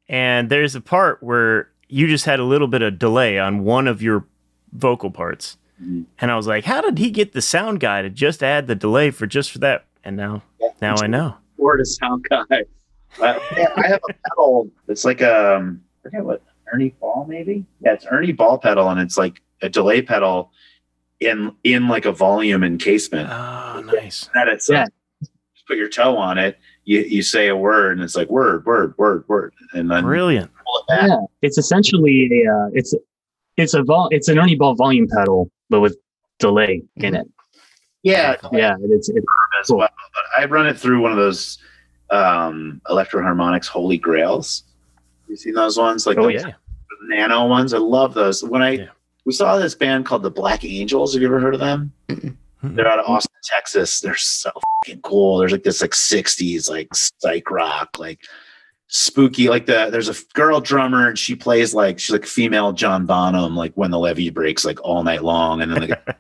[0.09, 3.87] and there's a part where you just had a little bit of delay on one
[3.89, 4.25] of your
[4.73, 6.07] vocal parts, Mhm.
[6.21, 8.75] and I was like, "How did he get the sound guy to just add the
[8.75, 10.43] delay for just for that?" And now,
[10.81, 11.35] now I know.
[11.59, 12.45] Or to sound guy.
[13.19, 14.69] Uh, yeah, I have a pedal.
[14.89, 17.65] It's like um, I forget what Ernie Ball maybe.
[17.81, 20.51] Yeah, it's Ernie Ball pedal, and it's like a delay pedal
[21.21, 23.31] in in like a volume encasement.
[23.33, 24.29] Oh, nice.
[24.35, 24.85] That it's Yeah.
[25.21, 26.59] just put your toe on it.
[26.85, 30.51] You you say a word, and it's like word, word, word, word, and then Brilliant.
[30.91, 32.93] it yeah, it's essentially a uh, it's
[33.57, 35.97] it's a vol it's an Ernie Ball volume pedal, but with
[36.39, 37.29] delay in it.
[38.03, 39.27] Yeah, Yeah, it's it's
[39.63, 39.79] as well.
[40.15, 41.59] But I run it through one of those
[42.11, 44.63] um, Electro Harmonix Holy Grails.
[45.29, 46.07] You seen those ones?
[46.07, 46.53] Like Oh, yeah.
[47.03, 47.75] nano ones.
[47.75, 48.45] I love those.
[48.45, 48.87] When I Yeah.
[49.25, 51.15] we saw this band called the Black Angels.
[51.15, 51.93] Have you ever heard of them?
[52.63, 54.01] They're out of Austin, Texas.
[54.01, 54.51] They're so
[54.85, 55.39] fucking cool.
[55.39, 58.21] There's like this like 60s like psych rock, like
[58.89, 59.49] spooky.
[59.49, 63.57] Like the there's a girl drummer and she plays like she's like female John Bonham,
[63.57, 66.15] like when the levee breaks, like all night long, and then the guy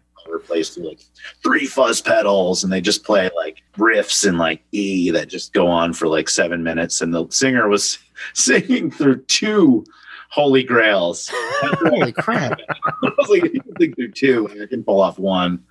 [0.46, 1.00] plays through like
[1.42, 5.66] three fuzz pedals, and they just play like riffs and like E that just go
[5.66, 7.00] on for like seven minutes.
[7.00, 7.98] And the singer was
[8.34, 9.84] singing through two
[10.30, 11.30] Holy Grails.
[11.32, 12.58] Holy crap!
[12.86, 15.64] I was like, you can think through two, and I can pull off one.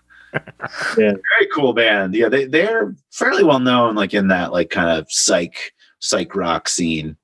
[0.97, 1.13] Yeah.
[1.13, 2.13] Very cool band.
[2.13, 6.69] Yeah, they they're fairly well known, like in that like kind of psych psych rock
[6.69, 7.17] scene.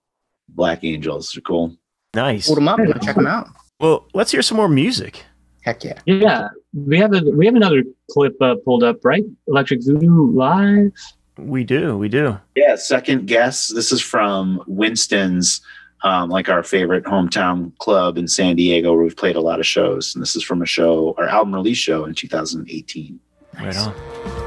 [0.49, 1.77] Black Angels are cool.
[2.13, 2.47] Nice.
[2.47, 2.79] Hold them up.
[2.79, 3.47] I'm check them out.
[3.79, 5.23] Well, let's hear some more music.
[5.63, 5.99] Heck yeah!
[6.05, 9.23] Yeah, we have a we have another clip uh, pulled up, right?
[9.47, 10.91] Elektric Voodoo live.
[11.37, 11.97] We do.
[11.97, 12.39] We do.
[12.55, 13.67] Yeah, second guess.
[13.67, 15.61] This is from Winston's,
[16.03, 19.65] um, like our favorite hometown club in San Diego, where we've played a lot of
[19.65, 20.13] shows.
[20.13, 23.19] And this is from a show, our album release show in 2018.
[23.57, 24.40] Right on.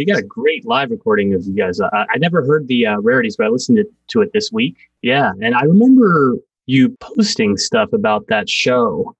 [0.00, 1.78] We got a great live recording of you guys.
[1.78, 4.78] I, I never heard the uh, rarities, but I listened to, to it this week.
[5.02, 9.14] Yeah, and I remember you posting stuff about that show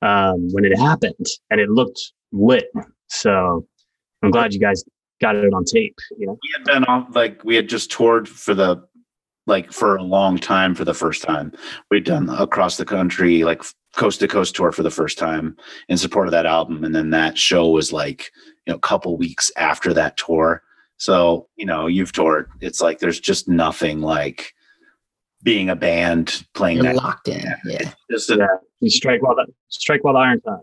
[0.00, 2.72] um, when it happened, and it looked lit.
[3.08, 3.66] So
[4.22, 4.82] I'm glad you guys
[5.20, 5.98] got it on tape.
[6.16, 8.82] You know, we had been on like we had just toured for the
[9.46, 11.52] like for a long time for the first time
[11.90, 13.62] we'd done across the country like
[13.94, 15.54] coast to coast tour for the first time
[15.90, 18.32] in support of that album and then that show was like
[18.66, 20.62] you know a couple weeks after that tour
[20.96, 24.54] so you know you've toured it's like there's just nothing like
[25.42, 27.44] being a band playing You're that locked in.
[27.66, 27.90] Yeah.
[28.10, 28.46] just a, yeah,
[28.80, 30.60] you strike while the strike while the iron's hot.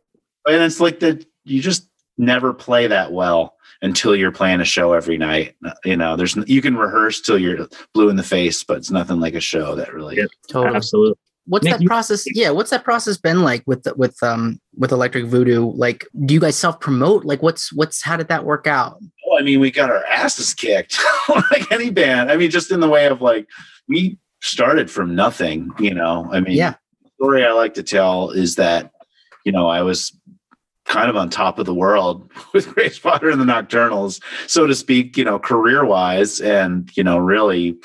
[0.48, 1.88] and it's like that you just
[2.18, 6.62] never play that well until you're playing a show every night you know there's you
[6.62, 9.94] can rehearse till you're blue in the face but it's nothing like a show that
[9.94, 10.30] really Yep.
[10.50, 10.76] Totally.
[10.76, 11.18] Absolutely.
[11.46, 12.24] What's Nick, that you- process?
[12.36, 15.72] Yeah, what's that process been like with the, with um with Elektric Voodoo?
[15.76, 17.26] Like, do you guys self promote?
[17.26, 19.00] Like, what's what's how did that work out?
[19.28, 22.82] well, i mean we got our asses kicked like any band i mean just in
[22.82, 23.48] the way of like
[23.88, 26.74] we started from nothing you know i mean Yeah.
[27.02, 28.92] the story i like to tell is that
[29.46, 30.12] you know i was
[30.84, 34.76] kind of on top of the world with Grace Potter and the Nocturnals, so to
[34.76, 37.78] speak, you know, career wise, and you know, really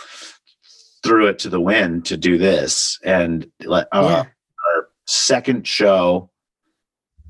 [1.07, 2.99] threw it to the wind to do this.
[3.05, 4.19] And like uh, Yeah.
[4.75, 6.31] our second show,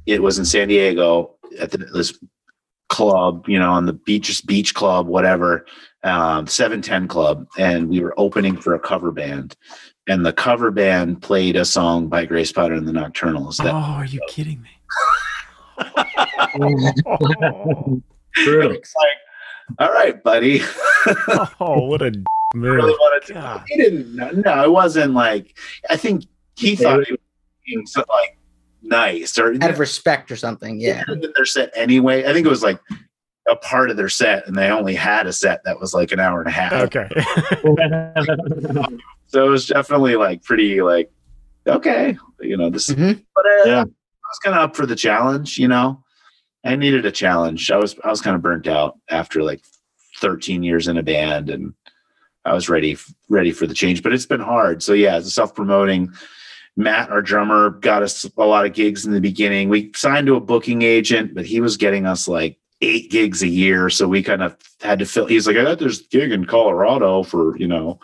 [0.06, 2.18] it was in San Diego at the, this
[2.88, 5.66] club, you know, on the beach, beach club, whatever,
[6.04, 7.46] um, 710 club.
[7.58, 9.56] And we were opening for a cover band.
[10.08, 14.04] And the cover band played a song by Grace Potter and the Nocturnals Oh, are
[14.04, 14.70] you kidding me?
[18.36, 18.78] True.
[19.80, 20.60] all right, buddy.
[21.60, 22.12] oh, what a
[22.56, 22.74] move.
[22.76, 23.34] really wanted to.
[23.34, 23.64] God.
[23.68, 24.14] He didn't.
[24.16, 24.30] know.
[24.30, 25.56] No, it wasn't like.
[25.90, 26.24] I think
[26.56, 27.20] he They thought were- it was
[27.64, 28.38] being so, like
[28.82, 30.80] nice or Out of respect or something.
[30.80, 31.04] Yeah.
[31.08, 32.24] in their set anyway.
[32.28, 32.80] I think it was like
[33.48, 36.18] a part of their set, and they only had a set that was like an
[36.20, 36.72] hour and a half.
[36.72, 37.08] Okay.
[39.28, 41.10] So it was definitely like pretty like
[41.66, 42.88] okay, you know this.
[42.90, 43.24] Mhm.
[43.34, 43.80] But uh, Yeah.
[43.82, 45.58] I was kind of up for the challenge.
[45.58, 46.02] You know,
[46.64, 47.70] I needed a challenge.
[47.72, 49.62] I was I was kind of burnt out after like
[50.20, 51.74] 13 years in a band, and
[52.46, 52.96] I was ready
[53.28, 54.02] ready for the change.
[54.02, 54.82] But it's been hard.
[54.82, 56.12] So yeah, as a self promoting.
[56.78, 59.70] Matt, our drummer, got us a lot of gigs in the beginning.
[59.70, 63.48] We signed to a booking agent, but he was getting us like eight gigs a
[63.48, 63.88] year.
[63.88, 65.24] So we kind of had to fill.
[65.24, 67.98] He's like, I got this gig in Colorado for, you know,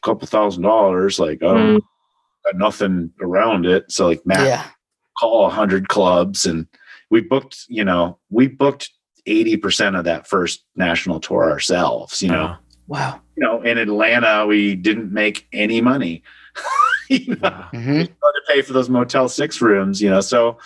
[0.00, 1.18] a couple thousand dollars.
[1.18, 1.80] Like, I Mm.
[2.44, 3.90] got nothing around it.
[3.90, 4.64] So like Matt Yeah.
[5.18, 6.68] call a hundred clubs and
[7.10, 8.88] we booked, you know, we booked
[9.26, 13.20] 80% of that first national tour ourselves, you know, Oh, Wow.
[13.36, 16.22] You know, in Atlanta, we didn't make any money.
[17.08, 17.68] you know, wow.
[17.72, 20.20] hmm to pay for those Motel Six rooms, you know.
[20.20, 20.58] So,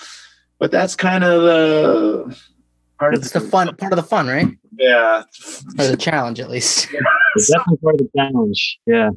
[0.58, 2.36] but that's kind of the
[2.98, 4.48] part It's the fun part of the fun, right?
[4.78, 5.24] Yeah,
[5.78, 6.88] Or the challenge, at least.
[7.36, 8.80] It's definitely part of the challenge.
[8.86, 9.10] Yeah.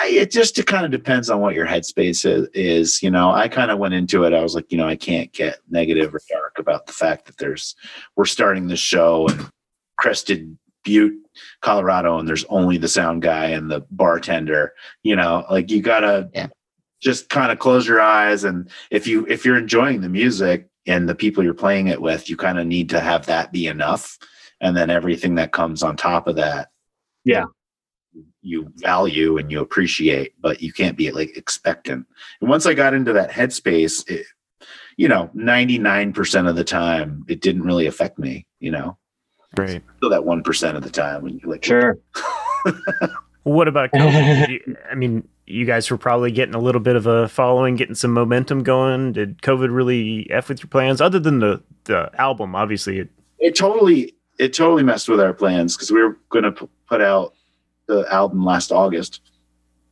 [0.00, 3.02] I, it just it kind of depends on what your headspace is, is.
[3.02, 4.32] You know, I kind of went into it.
[4.32, 7.36] I was like, you know, I can't get negative or dark about the fact that
[7.36, 7.76] there's
[8.16, 9.46] we're starting the show in
[9.98, 11.14] Crested Butte,
[11.62, 14.72] Colorado, and there's only the sound guy and the bartender.
[15.02, 16.48] You know, like you gotta Yeah.
[17.02, 21.08] just kind of close your eyes and if you if you're enjoying the music and
[21.08, 24.18] the people you're playing it with, you kind of need to have that be enough,
[24.60, 26.68] and then everything that comes on top of that
[27.24, 27.46] yeah,
[28.42, 32.06] you value and you appreciate, but you can't be like expectant.
[32.40, 34.26] And once I got into that headspace, it,
[34.98, 38.98] you know, 99% of the time, it didn't really affect me, you know,
[39.56, 39.82] Great.
[40.02, 41.98] so that 1% of the time when you like, Sure.
[43.44, 44.48] What about COVID?
[44.48, 47.94] You- I mean, you guys were probably getting a little bit of a following, getting
[47.94, 49.12] some momentum going.
[49.12, 51.02] Did COVID really f with your plans?
[51.02, 52.98] Other than the the album, obviously.
[53.00, 56.68] It, it totally, it totally messed with our plans because we were going to p-
[56.88, 57.34] put out
[57.86, 59.20] the album last August.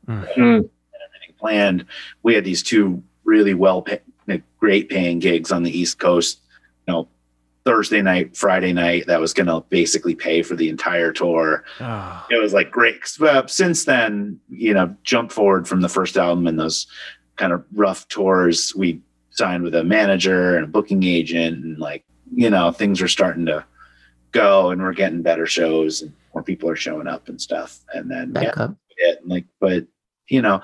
[0.09, 0.23] Mm.
[0.39, 1.85] everything planned.
[2.23, 4.01] We had these two really well, pay,
[4.59, 6.41] great paying gigs on the East Coast.
[6.89, 7.09] You know,
[7.65, 9.07] Thursday night, Friday night.
[9.07, 11.65] That was going to basically pay for the entire tour.
[11.81, 13.01] oh, It was like great.
[13.21, 16.87] Uh, since then, you know, jump forward from the first album and those
[17.37, 18.75] kind of rough tours.
[18.75, 19.01] We
[19.31, 22.05] signed with a manager and a booking agent, and like
[22.35, 23.65] you know, things are starting to
[24.33, 27.81] go, and we're getting better shows, and more people are showing up and stuff.
[27.95, 28.77] And then yeah, Back up.
[28.97, 29.21] it.
[29.21, 29.87] And like, but
[30.29, 30.63] you know,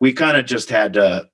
[0.00, 1.28] we kind of just had to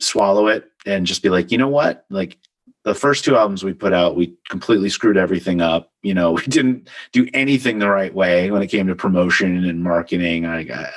[0.00, 2.04] swallow it and just be like, you know what?
[2.10, 2.36] Like
[2.84, 5.92] the first two albums we put out, we completely screwed everything up.
[6.02, 9.82] You know, we didn't do anything the right way when it came to promotion and
[9.82, 10.46] marketing.
[10.46, 10.90] I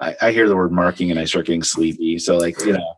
[0.00, 2.18] I, I hear the word marketing and I start getting sleepy.
[2.18, 2.94] So like, you know,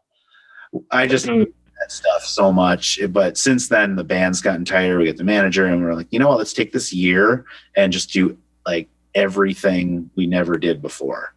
[0.90, 1.52] I just Mm.
[1.80, 2.98] that stuff so much.
[3.10, 4.98] But since then, the band's gotten tighter.
[4.98, 6.38] We get the manager, and we're like, you know what?
[6.38, 7.44] Let's take this year
[7.76, 8.36] and just do
[8.66, 11.34] like everything we never did before.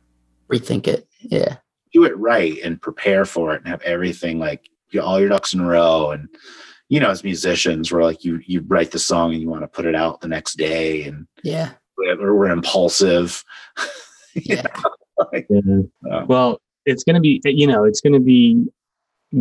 [0.52, 1.08] Rethink it.
[1.22, 1.58] Yeah.
[1.94, 5.54] Do it right and prepare for it, and have everything like you all your ducks
[5.54, 6.12] in a row.
[6.12, 6.30] And
[6.94, 9.68] you know, as musicians, we're like you you write the song and you want to
[9.68, 11.72] put it out the next day, and Yeah.
[11.98, 13.44] we're, we're impulsive.
[14.36, 14.68] Yeah.
[15.32, 15.82] Like, Yeah.
[16.12, 18.66] uh, Well, it's going to be, you know, it's going to be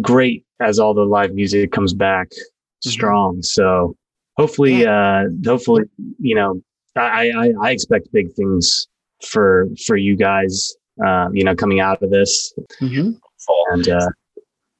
[0.00, 2.28] great as all the live music comes back
[2.80, 3.42] strong.
[3.42, 3.96] So
[4.36, 5.84] hopefully, uh, hopefully,
[6.20, 6.60] you know,
[6.94, 8.86] I, I, I expect big things
[9.26, 10.74] for, for you guys,
[11.06, 13.12] uh, you know, coming out of this hmm
[13.72, 14.08] and, uh,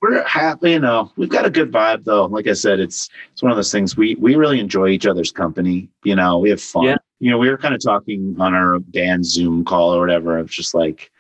[0.03, 2.27] we're happy, you know, we've got a good vibe though.
[2.27, 5.31] Like I said, it's it's one of those things we we really enjoy each other's
[5.33, 5.89] company.
[6.05, 6.85] You know, we have fun.
[6.85, 6.97] Yeah.
[7.21, 10.51] You know, we were kind of talking on our band Zoom call or whatever of
[10.51, 11.11] just like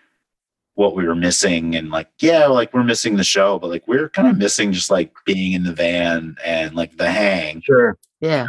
[0.74, 4.08] what we were missing and like, yeah, like we're missing the show, but like we're
[4.08, 7.96] kind of missing just like being in the van and like the hang sure.
[8.20, 8.42] Yeah.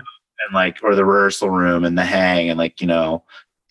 [0.46, 3.24] and like or the rehearsal room and the hang and like, you know,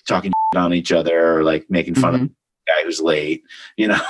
[0.06, 2.28] talking on each other or like making fun of Mhm.
[2.28, 2.34] the
[2.72, 3.42] guy who's late,
[3.76, 4.00] you know.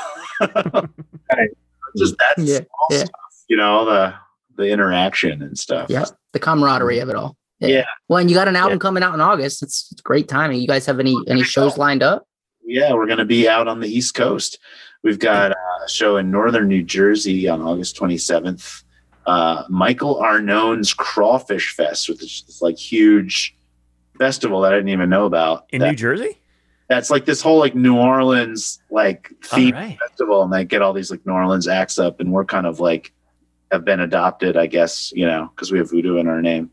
[1.35, 1.49] Right.
[1.97, 2.99] Just that Yeah, small yeah.
[3.05, 4.15] stuff, you know, the
[4.57, 5.87] the interaction and stuff.
[5.89, 6.05] Yeah.
[6.33, 7.37] The camaraderie of it all.
[7.61, 7.85] Yeah.
[8.09, 9.63] Well, and you got an album coming out in August.
[9.63, 10.61] It's, it's great timing.
[10.61, 12.27] You guys have any any shows lined up?
[12.65, 14.59] Yeah, we're going to be out on the East Coast.
[15.03, 18.85] We've got a show in Northern New Jersey on August 27th.
[19.27, 23.55] Uh, Michael Arnone's Crawfish Fest, which is this like huge
[24.19, 25.67] festival that I didn't even know about.
[25.71, 26.39] in That- New Jersey?
[26.95, 29.99] That's like this whole like New Orleans like theme right.
[29.99, 32.81] festival, and they get all these like New Orleans acts up, and we're kind of
[32.81, 33.13] like
[33.71, 36.71] have been adopted, I guess, you know, because we have voodoo in our name.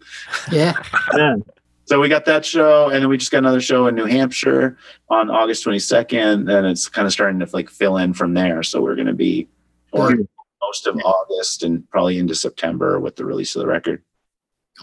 [0.52, 0.74] Yeah.
[1.16, 1.38] Yeah.
[1.86, 4.78] So we got that show, and then we just got another show in New Hampshire
[5.10, 8.62] on August 22nd, and it's kind of starting to like fill in from there.
[8.62, 9.48] So we're going to be
[9.92, 10.16] or
[10.62, 14.04] most of August and probably into September with the release of the record.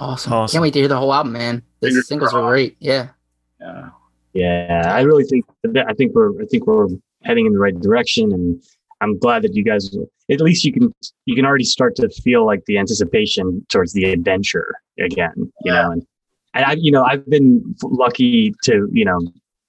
[0.00, 0.32] Awesome.
[0.32, 0.56] Awesome.
[0.56, 1.62] Can't wait to hear the whole album, man.
[1.78, 2.76] The Fingers singles were great.
[2.80, 3.10] Yeah.
[3.60, 3.90] Yeah.
[4.36, 6.88] Yeah, I really think that I think we're I think we're
[7.24, 8.62] heading in the right direction, and
[9.00, 9.96] I'm glad that you guys
[10.30, 10.92] at least you can
[11.24, 15.32] you can already start to feel like the anticipation towards the adventure again,
[15.64, 15.90] you know.
[15.90, 16.06] And
[16.54, 19.18] and I you know I've been lucky to you know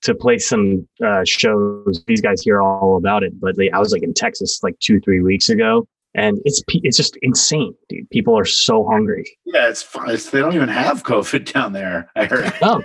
[0.02, 2.04] to play some uh, shows.
[2.06, 5.00] These guys hear all about it, but they, I was like in Texas like two
[5.00, 8.10] three weeks ago, and it's it's just insane, dude.
[8.10, 9.38] People are so hungry.
[9.46, 10.10] Yeah, it's fun.
[10.10, 12.10] It's, they don't even have COVID down there.
[12.16, 12.54] I heard.
[12.62, 12.82] Oh,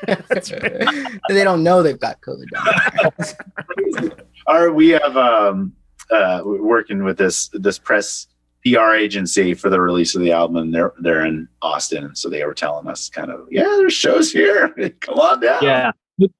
[1.29, 2.51] they don't know they've got COVID.
[2.51, 4.11] down there.
[4.47, 5.73] Our, we have um
[6.11, 8.27] uh working with this this press
[8.64, 12.14] PR agency for the release of the album and they're they're in Austin.
[12.14, 14.68] So they were telling us kind of, yeah, there's shows here.
[15.01, 15.62] Come on down.
[15.62, 15.91] yeah.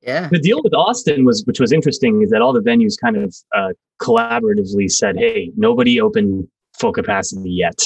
[0.03, 0.29] yeah.
[0.31, 3.35] the deal with Austin was, which was interesting, is that all the venues kind of
[3.55, 3.71] uh,
[4.01, 6.47] collaboratively said, "Hey, nobody opened
[6.79, 7.79] full capacity yet."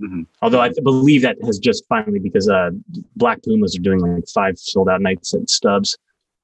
[0.00, 0.26] Mhm.
[0.42, 2.70] Although I believe that has just finally because uh,
[3.16, 5.96] Black Pumas are doing like five sold out nights at Stubbs,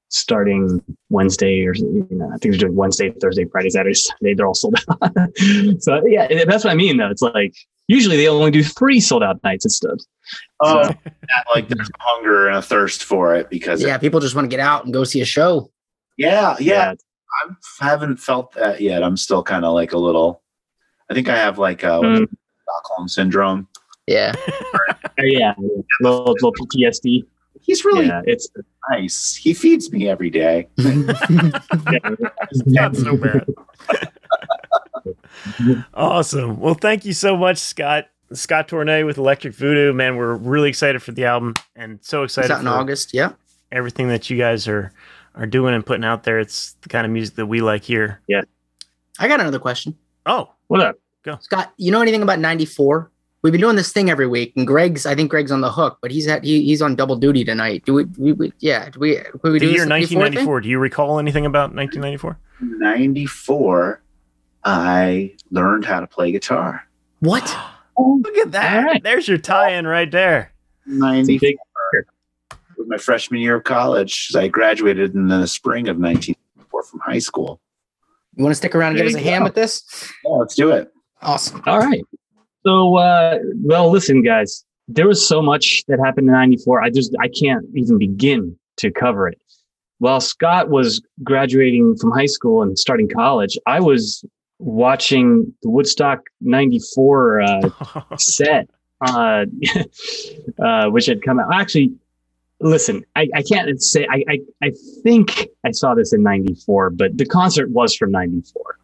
[0.09, 4.33] starting Wednesday or you know, I think they're doing Wednesday, Thursday, Friday, Saturday, Sunday.
[4.35, 5.11] They're all sold out.
[5.79, 6.97] so yeah, that's what I mean.
[6.97, 7.55] Though it's like
[7.87, 10.07] usually they only do three sold out nights at Stubbs.
[10.61, 13.97] Oh, that, like there's a hunger and a thirst for it because Yeah.
[13.97, 15.71] People just want to get out and go see a show.
[16.17, 16.93] yeah, yeah,
[17.43, 17.53] I
[17.85, 19.03] haven't felt that yet.
[19.03, 20.43] I'm still kind of like a little.
[21.09, 22.27] I think I have like a Mm.
[22.63, 23.67] Stockholm syndrome.
[24.07, 24.33] Yeah.
[25.17, 25.53] yeah, yeah,
[26.01, 27.25] little, little PTSD.
[27.61, 28.49] He's really Yeah, it's
[28.89, 29.35] nice.
[29.35, 30.67] He feeds me every day.
[30.77, 31.25] Not
[32.95, 33.45] so bad.
[35.93, 36.59] awesome.
[36.59, 38.07] Well, thank you so much, Scott.
[38.33, 39.93] Scott Tournet with Elektric Voodoo.
[39.93, 43.13] Man, we're really excited for the album and so It's excited out in August.
[43.13, 43.31] Yeah.
[43.71, 44.91] everything that you guys are
[45.35, 46.39] are doing and putting out there.
[46.39, 48.21] It's the kind of music that we like here.
[48.27, 48.41] Yeah.
[49.19, 49.95] I got another question.
[50.25, 50.97] Oh, what up?
[51.41, 53.11] Scott, you know anything about 94?
[53.41, 55.99] We've been doing this thing every week, and Greg's, I think Greg's on the hook,
[56.01, 57.83] but he's at, he, he's on double duty tonight.
[57.85, 60.19] Do we, we, we yeah, do we, could we the do year this 94 thing?
[60.19, 60.61] 1994.
[60.61, 62.37] Do you recall anything about 1994?
[62.61, 64.01] 94,
[64.63, 66.87] I learned how to play guitar.
[67.19, 67.55] What?
[67.99, 68.77] Oh, Look at that.
[68.77, 69.01] All right.
[69.01, 70.53] There's your tie-in right there.
[70.85, 71.57] 94 Big-
[72.77, 74.31] was my freshman year of college.
[74.35, 77.59] I graduated in the spring of 1994 from high school.
[78.37, 79.83] You want to stick around and give us a you hand with this?
[80.23, 80.91] Yeah, let's do it.
[81.23, 81.63] Awesome.
[81.65, 82.03] All right.
[82.63, 86.83] So, uh, well, listen, guys, there was so much that happened in 94.
[86.83, 89.39] I just, I can't even begin to cover it.
[89.97, 94.23] While Scott was graduating from high school and starting college, I was
[94.59, 97.69] watching the Woodstock 94 uh,
[98.19, 98.69] set,
[99.01, 99.45] uh,
[100.63, 101.51] uh, which had come out.
[101.51, 101.91] Actually,
[102.59, 104.71] listen, I, I can't say, I, I, I
[105.03, 108.79] think I saw this in 94, but the concert was from 94,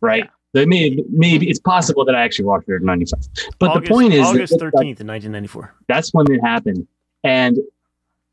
[0.00, 0.28] right?
[0.56, 3.20] So maybe, maybe it's possible that I actually watched it in 95.
[3.58, 5.74] But August, the point is, August 13th in 1994.
[5.88, 6.86] that's when it happened.
[7.22, 7.58] And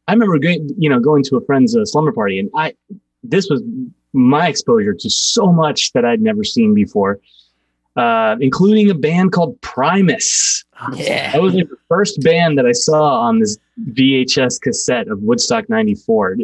[0.08, 2.74] I remember going, you know, going to a friend's uh, slumber party, and I,
[3.24, 3.62] this was
[4.14, 7.20] my exposure to so much that I'd never seen before,
[7.98, 10.64] uh, including a band called Primus.
[10.93, 11.32] Yeah.
[11.34, 13.58] That was like the first band that I saw on this
[13.92, 16.38] VHS cassette of Woodstock '94.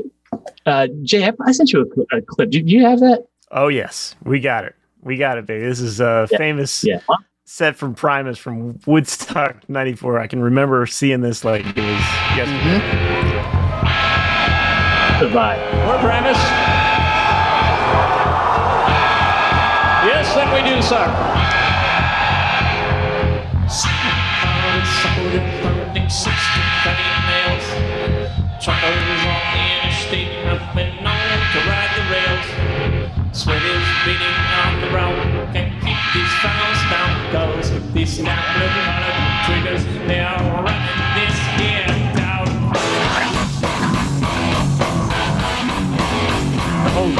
[0.66, 2.50] Uh, Jay, I, I sent you a, a clip.
[2.52, 3.26] Did you have that?
[3.52, 4.76] Oh yes, we got it.
[5.02, 5.66] We got it, baby.
[5.66, 6.38] This is a Yeah.
[6.38, 7.00] famous Yeah.
[7.46, 10.20] set from Primus from Woodstock '94.
[10.20, 12.06] I can remember seeing this like it was
[12.38, 12.80] yesterday.
[12.80, 13.60] Mhm.
[15.20, 15.58] Goodbye.
[15.88, 16.38] We're Primus.
[20.04, 21.06] Yes, that we do, sir.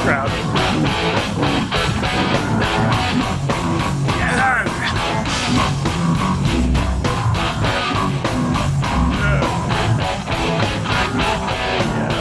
[0.02, 0.30] Crowd.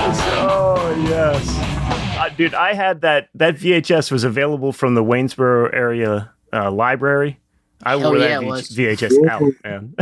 [0.00, 0.20] Yes.
[0.42, 2.54] Oh yes, uh, dude.
[2.54, 3.28] I had that.
[3.34, 7.38] That VHS was available from the Waynesboro area uh, library.
[7.82, 9.94] I Hell wore yeah, that it V- VHS out, man.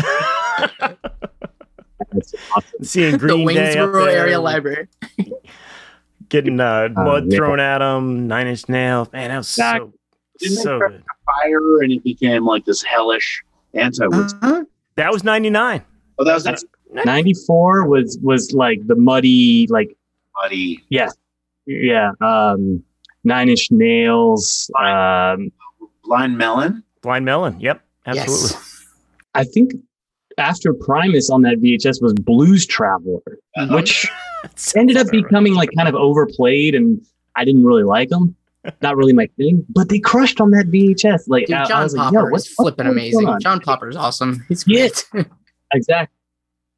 [2.13, 2.85] That's awesome.
[2.85, 4.89] Seeing The Green Day up Waynesboro there, area library.
[6.29, 7.37] getting uh, mud yeah.
[7.39, 9.11] thrown at them, Nine Inch Nails.
[9.13, 9.93] Man, that was so Exactly.
[10.39, 11.03] Didn't they so start good.
[11.43, 13.43] Fire and it became like this hellish
[13.75, 14.43] anti Woodstock.
[14.43, 14.65] Uh-huh.
[14.97, 15.85] That was ninety nine.
[16.19, 16.65] oh, that was That's-
[17.05, 19.95] 94 was was like the muddy, like
[20.43, 20.85] muddy.
[20.89, 22.83] yeah, um,
[23.25, 24.71] Nine Inch Nails.
[24.81, 25.53] Um,
[26.05, 26.83] Blind Melon.
[27.03, 27.61] Blind Melon.
[27.61, 28.57] Yep, absolutely.
[28.57, 28.85] Yes.
[29.35, 29.73] I think
[30.39, 33.21] after Primus on that VHS was Blues Traveler,
[33.57, 33.75] Uh-huh.
[33.75, 34.07] which
[34.77, 37.01] ended up becoming like kind of overplayed, and
[37.37, 38.35] I didn't really like them.
[38.83, 41.23] Not really my thing, but they crushed on that VHS.
[41.29, 43.29] Like Dude, I- I John was like, Popper yo, is what's- what's flipping going amazing.
[43.29, 43.41] on?
[43.41, 44.45] John Popper's awesome.
[44.49, 44.89] He's Yeah.
[45.75, 46.15] Exactly.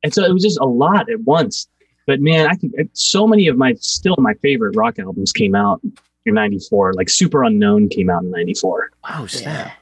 [0.02, 1.68] And so it was just a lot at once.
[2.06, 5.80] But man, I could so many of my still my favorite rock albums came out
[6.26, 6.94] in 94.
[6.94, 8.90] Like Superunknown came out in 94.
[9.16, 9.72] Oh snap!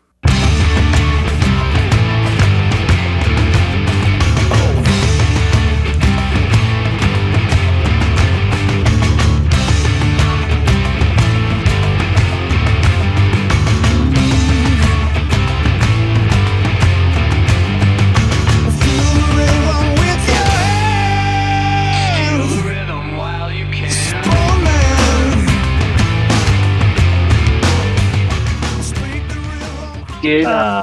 [30.23, 30.83] Did Uh,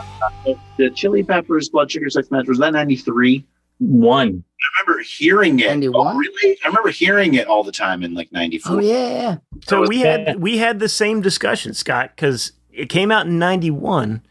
[0.77, 3.45] the Chili Peppers Blood Sugar Sex Magik was that 93?
[3.79, 4.41] one.
[4.77, 5.67] I remember hearing it.
[5.67, 6.15] 91?
[6.15, 6.57] Oh, really?
[6.63, 8.77] I remember hearing it all the time in like 94.
[8.77, 9.37] Oh yeah.
[9.67, 10.27] So we bad.
[10.27, 14.21] had we had the same discussion, Scott, because it came out in '91.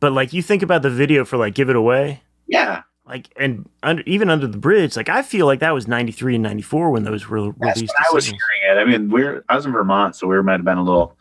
[0.00, 2.82] But like you think about the video for like "Give It Away," Yeah.
[3.06, 6.42] like and under, even under the bridge, like I feel like that was '93 and
[6.42, 7.94] '94 when those were That's released.
[7.98, 8.78] when I was hearing it.
[8.78, 11.16] I mean, we're I was in Vermont, so we might have been a little,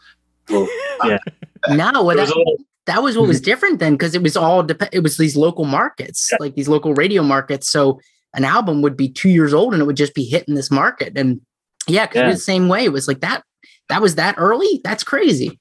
[0.50, 0.68] little
[1.70, 2.58] No, well, There was that, a little-
[2.88, 5.66] that was what was different then because it was all dep- it was these local
[5.66, 7.70] markets, like these local radio markets.
[7.70, 8.00] So
[8.34, 11.14] an album would be two years old and it would just be hitting this market.
[11.18, 11.42] And
[11.88, 12.32] yeah, because Yeah.
[12.32, 12.86] the same way.
[12.86, 13.44] It was like that.
[13.90, 14.82] That was that early.
[14.84, 15.60] That's crazy.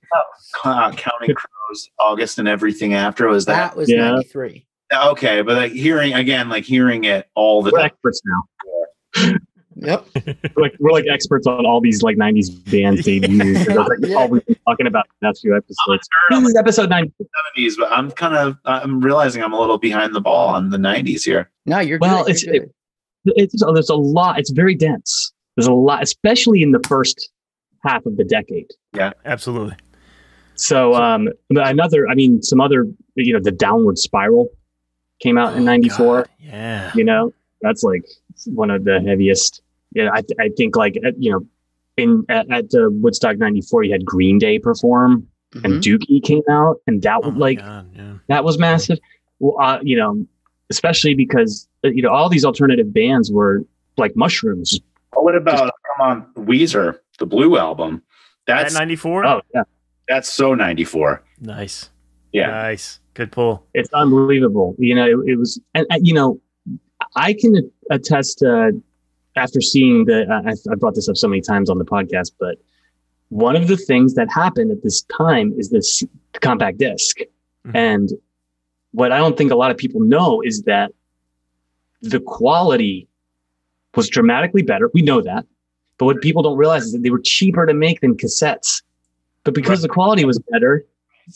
[0.64, 3.26] uh, Counting Crows, August, and everything after.
[3.28, 4.12] Was That that, was Yeah.
[4.12, 4.66] ninety three.
[4.92, 5.42] okay?
[5.42, 7.86] But like hearing again, like hearing it all the we're time.
[7.86, 8.42] experts now.
[9.82, 10.06] Yep.
[10.56, 13.66] We're like we're like experts on all these like 90s bands debuts.
[13.66, 14.14] That's like Yeah.
[14.16, 16.08] all we've been talking about in the past few episodes.
[16.30, 17.12] This is episode 90.
[17.18, 17.26] the
[17.56, 20.76] 70s, but I'm kind of I'm realizing I'm a little behind the ball on the
[20.78, 21.50] 90s here.
[21.66, 22.30] No, you're Well, good.
[22.36, 22.72] it's- you're good.
[23.36, 24.38] It's, there's a lot.
[24.38, 25.32] It's very dense.
[25.56, 27.30] There's a lot, especially in the first
[27.84, 28.70] half of the decade.
[28.94, 29.76] Yeah, absolutely.
[30.54, 34.48] So, um, another, I mean, some other, you know, the downward spiral
[35.20, 36.90] came out in Oh, 94, God, Yeah.
[36.94, 38.04] you know, that's like
[38.46, 39.62] one of the heaviest.
[39.92, 40.10] Yeah.
[40.12, 41.46] I, I think like, you know,
[41.96, 45.26] in at, at uh, Woodstock 94, you had Green Day perform
[45.64, 45.80] and Mhm.
[45.82, 48.12] Dookie came out and that Oh was my like, God, yeah.
[48.28, 48.98] that was massive.
[49.40, 50.24] Well, uh, you know,
[50.70, 53.64] especially because, uh, you know, all these alternative bands were
[53.96, 54.78] like mushrooms.
[55.16, 58.02] Oh, what about come on Weezer, the Blue album?
[58.46, 59.26] That's '94.
[59.26, 59.62] Oh, yeah.
[60.08, 61.22] that's so 94.
[61.40, 61.90] nice.
[62.32, 62.46] Yeah.
[62.46, 63.00] Nice.
[63.14, 63.66] Good pull.
[63.74, 64.76] it's unbelievable.
[64.78, 66.40] You know, it, it was, and, and, you know,
[67.16, 68.70] I can attest uh,
[69.36, 70.22] after seeing the.
[70.30, 72.58] Uh, I, I brought this up so many times on the podcast, but
[73.28, 76.02] one of the things that happened at this time is this
[76.40, 77.18] compact disc,
[77.66, 77.74] Mhm.
[77.74, 78.08] and
[78.92, 80.92] what I don't think a lot of people know is that
[82.02, 83.06] the quality
[83.94, 84.90] was dramatically better.
[84.94, 85.46] We know that,
[85.98, 88.82] but what people don't realize is that they were cheaper to make than cassettes.
[89.44, 90.84] But because the quality was better,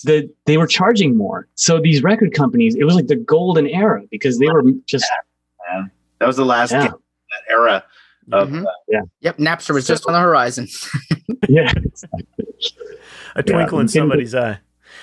[0.05, 1.47] the they were charging more.
[1.55, 5.07] So these record companies, it was like the golden era because they were just
[5.71, 5.91] Man.
[6.19, 6.93] That was the last yeah,
[7.47, 7.85] that era
[8.33, 8.65] of Mhm.
[8.89, 9.01] Yeah.
[9.21, 9.39] Yep.
[9.39, 10.67] Napster was just on the horizon.
[11.49, 11.73] yeah.
[13.37, 14.61] A twinkle in we can- somebody's eye.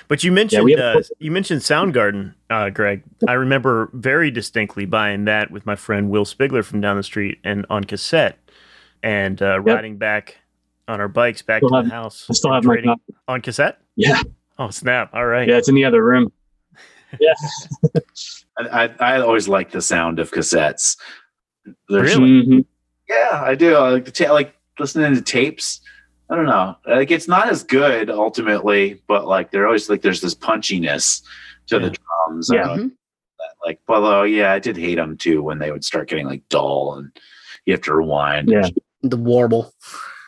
[0.07, 3.03] But you mentioned we have- uh, you mentioned Soundgarden, uh, Greg.
[3.27, 7.39] I remember very distinctly buying that with my friend Will Spigler from down the street
[7.43, 8.37] and on cassette,
[9.03, 10.37] and uh, riding back
[10.87, 12.25] on our bikes back Still to have- the house.
[12.29, 13.01] I still have my copy.
[13.27, 13.79] on cassette.
[13.95, 14.21] Yeah.
[14.57, 15.11] Oh snap!
[15.13, 15.47] All right.
[15.47, 16.31] Yeah, it's in the other room.
[17.19, 17.33] Yeah.
[18.57, 20.95] I, I, I always like the sound of cassettes.
[21.89, 22.43] There's, Really?
[22.45, 22.65] Mhm.
[23.09, 23.75] Yeah, I do.
[23.75, 25.81] I like the ta- like listening to tapes.
[26.29, 26.77] I don't know.
[26.87, 31.21] Like it's not as good ultimately, but like they're always like there's this punchiness
[31.67, 32.49] to the drums.
[32.53, 32.63] Yeah.
[32.63, 32.91] don't know, Mhm.
[33.65, 36.95] Like, although yeah, I did hate them too when they would start getting like dull
[36.95, 37.11] and
[37.65, 38.49] you have to rewind.
[38.49, 38.67] Yeah.
[39.03, 39.73] The warble.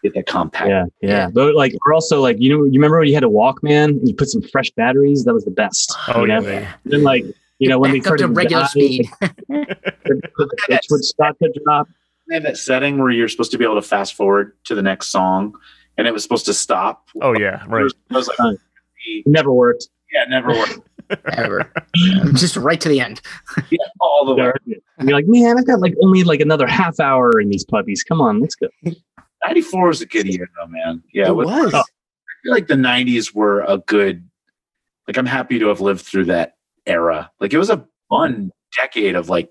[0.03, 0.67] Get that compact.
[0.69, 1.09] Yeah, yeah.
[1.09, 1.29] Yeah.
[1.33, 4.07] But like we're also like, you know, you remember when you had a Walkman and
[4.07, 5.23] you put some fresh batteries?
[5.23, 5.95] That was the best.
[6.09, 6.39] Oh you yeah.
[6.39, 6.45] know?
[6.45, 6.67] baby.
[6.85, 7.23] Then like,
[7.59, 9.09] you know, when they Back up to regular die, speed.
[9.19, 11.87] the pitch would start to drop.
[12.27, 14.81] They have that setting where you're supposed to be able to fast forward to the
[14.81, 15.53] next song,
[15.97, 17.07] and it was supposed to stop.
[17.21, 17.63] Oh yeah.
[17.67, 17.91] Right.
[18.11, 18.57] I was like,
[19.05, 19.87] It never worked.
[20.13, 20.79] yeah, never worked.
[21.33, 21.71] Ever.
[22.33, 23.21] just right to the end.
[23.69, 24.51] Yeah, all the way.
[24.97, 28.03] And you're like, man, I've got like only like another half hour in these puppies.
[28.03, 28.67] Come on, let's go.
[29.45, 31.03] 94 was a good year though, man.
[31.13, 31.73] Yeah, it with- was.
[31.73, 31.83] I
[32.43, 34.27] feel like the 90s were a good
[35.07, 36.55] like I'm happy to have lived through that
[36.85, 37.31] era.
[37.39, 39.49] Like it was a fun decade of like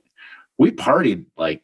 [0.58, 1.62] we partied like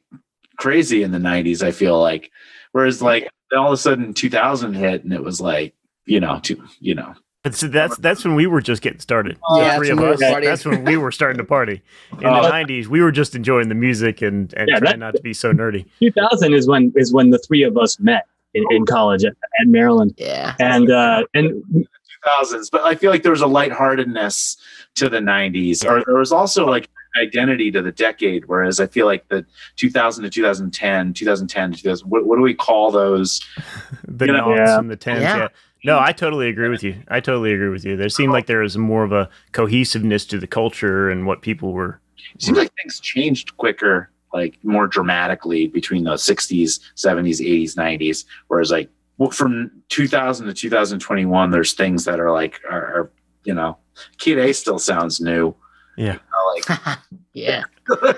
[0.58, 2.30] crazy in the 90s, I feel like.
[2.72, 5.74] Whereas like all of a sudden 2000 hit and it was like,
[6.06, 7.14] you know, to, you know,
[7.44, 9.38] But so that's that's when we were just getting started.
[9.56, 10.22] Yeah, the that's three of when we were us.
[10.22, 10.44] partying.
[10.44, 11.82] That's when we were starting to party.
[12.20, 15.14] In Uh, the '90s, we were just enjoying the music and and Yeah, trying not
[15.14, 15.86] to be so nerdy.
[16.00, 19.66] 2000 is when is when the three of us met in, in college at, at
[19.68, 20.54] Maryland, Yeah.
[20.58, 21.86] and uh, and
[22.28, 24.56] 2000s, but I feel like there was a lightheartedness
[24.96, 26.88] to the 90s, or there was also like
[27.20, 28.44] identity to the decade.
[28.46, 29.44] Whereas I feel like the
[29.76, 33.40] 2000 to 2010, 2010 to 2000, what, what do we call those?
[34.06, 34.78] The You know- noughts Yeah.
[34.78, 35.22] and the tens.
[35.22, 35.36] Yeah.
[35.36, 35.48] Yeah.
[35.84, 36.96] No, I totally agree with you.
[37.06, 37.96] I totally agree with you.
[37.96, 41.72] There seemed like there was more of a cohesiveness to the culture and what people
[41.72, 42.00] were.
[42.34, 48.24] It seems like things changed quicker, like more dramatically between the 60s, 70s, 80s, 90s.
[48.48, 53.10] Whereas like well, from 2000 to 2021, there's things that are like are, are
[53.44, 53.76] you know,
[54.18, 55.54] Kid A still sounds new.
[55.96, 56.14] Yeah.
[56.14, 56.20] You
[56.68, 56.98] know, like
[57.32, 57.64] yeah.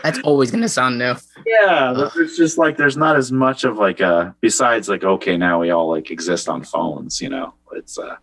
[0.02, 1.14] That's always gonna sound new.
[1.46, 5.60] Yeah, it's just like there's not as much of like a besides like okay now
[5.60, 7.54] we all like exist on phones, you know.
[7.72, 8.16] It's uh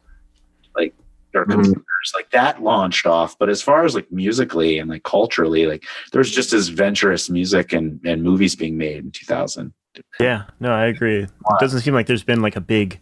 [0.76, 0.94] like
[1.34, 1.54] or Mhm.
[1.54, 5.86] computers like that launched off, but as far as like musically and like culturally, like
[6.12, 9.74] there's just as venturous music and and movies being made in 2000.
[10.20, 10.44] Yeah.
[10.60, 11.24] No, I agree.
[11.24, 11.30] It
[11.60, 13.00] doesn't seem like there's been like a big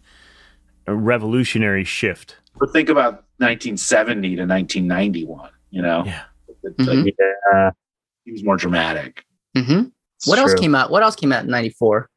[0.87, 2.37] revolutionary shift.
[2.59, 6.03] But think about 1970 to 1991, you know.
[6.05, 6.23] Yeah.
[6.63, 7.05] It, Mhm.
[7.05, 7.71] like, yeah,
[8.25, 9.23] it was more dramatic.
[9.55, 9.83] hmm
[10.17, 10.89] it's What else came out?
[10.91, 12.09] What else came out in '94?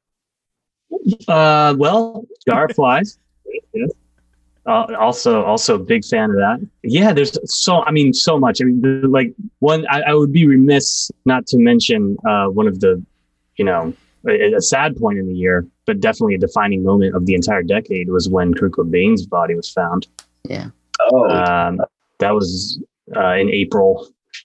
[1.27, 3.19] Uh, well, Jar Flies.
[4.67, 6.61] Uh, also, also a big fan of that.
[6.83, 8.61] Yeah, there's so I mean so much.
[8.61, 12.81] I mean, like one, I, I would be remiss not to mention uh, one of
[12.81, 13.03] the,
[13.57, 13.95] you know,
[14.27, 17.63] a, a sad point in the year, but definitely a defining moment of the entire
[17.63, 20.07] decade was when Kurt Cobain's body was found.
[20.45, 20.69] Yeah.
[21.13, 21.81] Oh, Um,
[22.19, 22.81] that was
[23.17, 24.01] uh, in April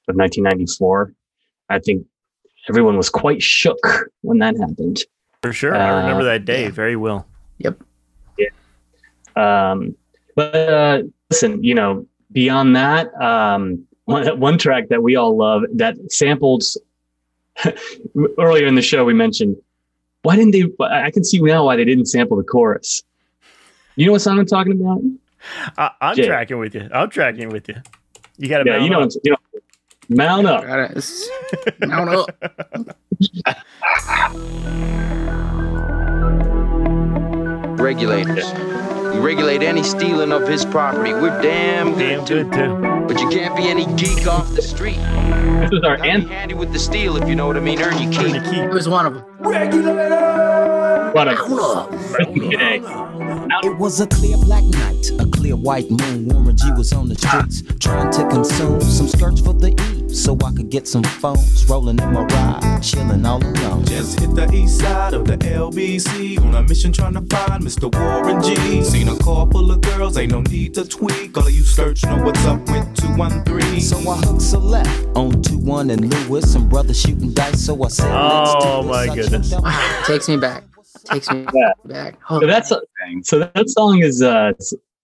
[0.07, 1.13] of 1994.
[1.69, 2.05] I think
[2.69, 3.79] everyone was quite shook
[4.21, 5.01] when that happened.
[5.41, 5.75] For sure.
[5.75, 6.69] I remember Uh, that day yeah.
[6.69, 7.27] very well.
[7.57, 7.81] Yep.
[8.37, 9.71] Yeah.
[9.71, 9.95] Um,
[10.35, 15.63] but uh, listen, you know, beyond that, um, one, one track that we all love
[15.75, 16.63] that sampled
[18.39, 19.57] earlier in the show, we mentioned
[20.23, 20.63] why didn't they?
[20.85, 23.03] I can see now why they didn't sample the chorus.
[23.95, 25.01] You know what song I'm talking about?
[25.77, 26.25] I, I'm Jay.
[26.25, 26.89] tracking with you.
[26.93, 27.75] I'm tracking with you.
[28.37, 29.37] You got to Yeah, you know, you know,
[30.09, 30.65] mount up.
[30.65, 30.91] Got it.
[30.91, 31.29] It's-
[31.79, 32.97] Mount up.
[37.79, 38.45] regulators.
[39.13, 41.13] We regulate any stealing of his property.
[41.13, 42.43] We're damn Damn good too.
[42.45, 43.05] good too.
[43.07, 44.97] But you can't be any geek off the street.
[45.61, 47.81] This is our Gotta be handy with the steel if you know what I mean.
[47.81, 48.43] Earn your Turn keep.
[48.43, 48.59] the key.
[48.59, 49.23] It was one of them.
[51.13, 51.35] What a
[52.33, 52.81] today.
[53.63, 56.27] It was a clear black night, a clear white moon.
[56.27, 60.37] Warren G was on the streets trying to consume some skirts for the eve so
[60.45, 61.67] I could get some phones.
[61.69, 63.85] Rolling in my ride, chilling all alone.
[63.85, 67.93] Just hit the east side of the LBC on a mission trying to find Mr.
[67.93, 68.83] Warren G.
[68.83, 71.37] Seen a car full of girls, ain't no need to tweak.
[71.37, 73.81] All of you search know what's up with 213.
[73.81, 76.51] So I hooked select on 2 1 and Lewis.
[76.53, 78.91] Some brothers shooting dice, so I said, Oh, Let's do this.
[78.91, 79.49] my I goodness.
[79.49, 80.63] jumped out Wow, takes me back.
[81.05, 81.71] Takes me Yeah.
[81.85, 82.17] back.
[82.29, 82.81] So that's a,
[83.23, 84.53] so that song is a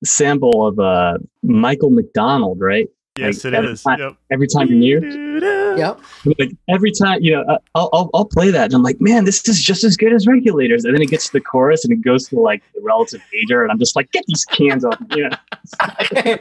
[0.03, 2.87] sample of uh, Michael McDonald, right?
[3.19, 3.83] Yes, Like, it every is.
[3.83, 4.13] time- Yep.
[4.31, 5.75] Every time you're near.
[5.77, 5.99] Yep.
[6.39, 9.23] like every time you know uh, I'll, I'll i'll play that and i'm like man
[9.23, 11.93] this is just as good as regulators and then it gets to the chorus and
[11.93, 14.97] it goes to like the relative major and i'm just like get these cans off
[15.15, 16.37] you know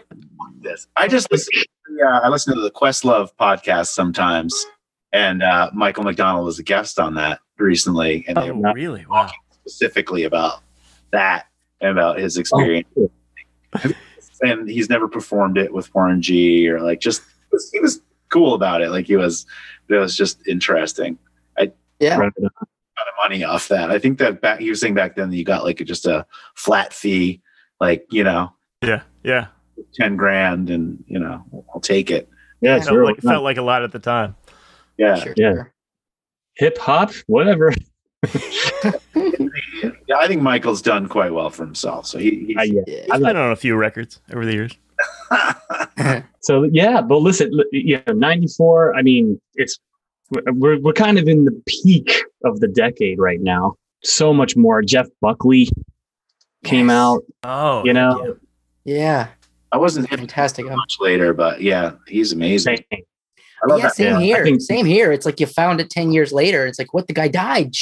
[0.60, 0.88] this.
[0.96, 1.52] I just listen.
[1.90, 4.66] Yeah, I listen to the Questlove podcast sometimes,
[5.12, 9.06] and uh, Michael McDonald was a guest on that recently, and they Oh, were really?
[9.08, 9.30] Wow.
[9.64, 10.60] specifically about
[11.12, 11.46] that
[11.80, 12.88] and about his experience.
[12.94, 13.10] cool.
[14.42, 17.22] And he's never performed it with Warren G or like just
[17.72, 18.90] he was, cool about it.
[18.90, 19.46] Like he was,
[19.88, 21.18] it was just interesting.
[21.58, 22.18] I yeah.
[22.18, 22.32] Right.
[22.34, 22.44] Got
[23.08, 23.90] of money off that.
[23.90, 26.26] I think that back he was saying back then that you got like just a
[26.54, 27.40] flat fee,
[27.80, 28.52] like you know,
[28.82, 29.02] Yeah.
[29.22, 29.46] Yeah.
[29.94, 31.42] ten grand, and you know,
[31.72, 32.28] I'll take it.
[32.60, 33.04] yeah Felt sure.
[33.06, 34.34] like, felt like a lot at the time.
[34.98, 35.34] Yeah, Sure.
[35.36, 35.62] Yeah.
[36.56, 37.72] hip hop whatever
[39.14, 40.16] yeah.
[40.16, 42.06] I think Michael's done quite well for himself.
[42.06, 42.80] So he, he's, Uh, yeah.
[42.86, 43.04] Yeah.
[43.10, 44.76] I've been on a few records over the years.
[46.40, 49.78] so yeah but listen li- you know 94 i mean it's
[50.30, 54.82] we're, we're kind of in the peak of the decade right now so much more
[54.82, 55.68] jeff buckley
[56.64, 56.96] came Yes.
[56.96, 58.36] out Oh, you know
[58.84, 59.28] Yeah.
[59.70, 60.64] I wasn't hip Fantastic.
[60.66, 62.78] much later, but yeah, he's amazing.
[62.90, 63.02] Same.
[63.62, 63.94] I love Yeah, that.
[63.96, 64.42] same Yeah, I here.
[64.44, 65.12] think- same here.
[65.12, 66.64] It's like you found it 10 years later.
[66.66, 67.06] It's like, what?
[67.06, 67.74] The guy died.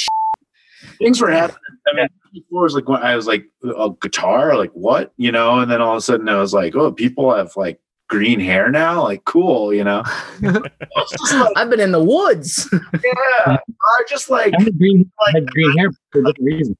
[0.79, 1.59] Sh- things were happening.
[1.87, 5.59] I mean, before was like when I was like a guitar, like what, you know,
[5.59, 7.79] and then all of a sudden I was like, oh, people have like
[8.09, 10.03] green hair now, like cool, you know.
[10.41, 10.71] Like,
[11.55, 12.69] I've been in the woods.
[12.93, 16.77] yeah, I just like I had green, like had green hair for a different reason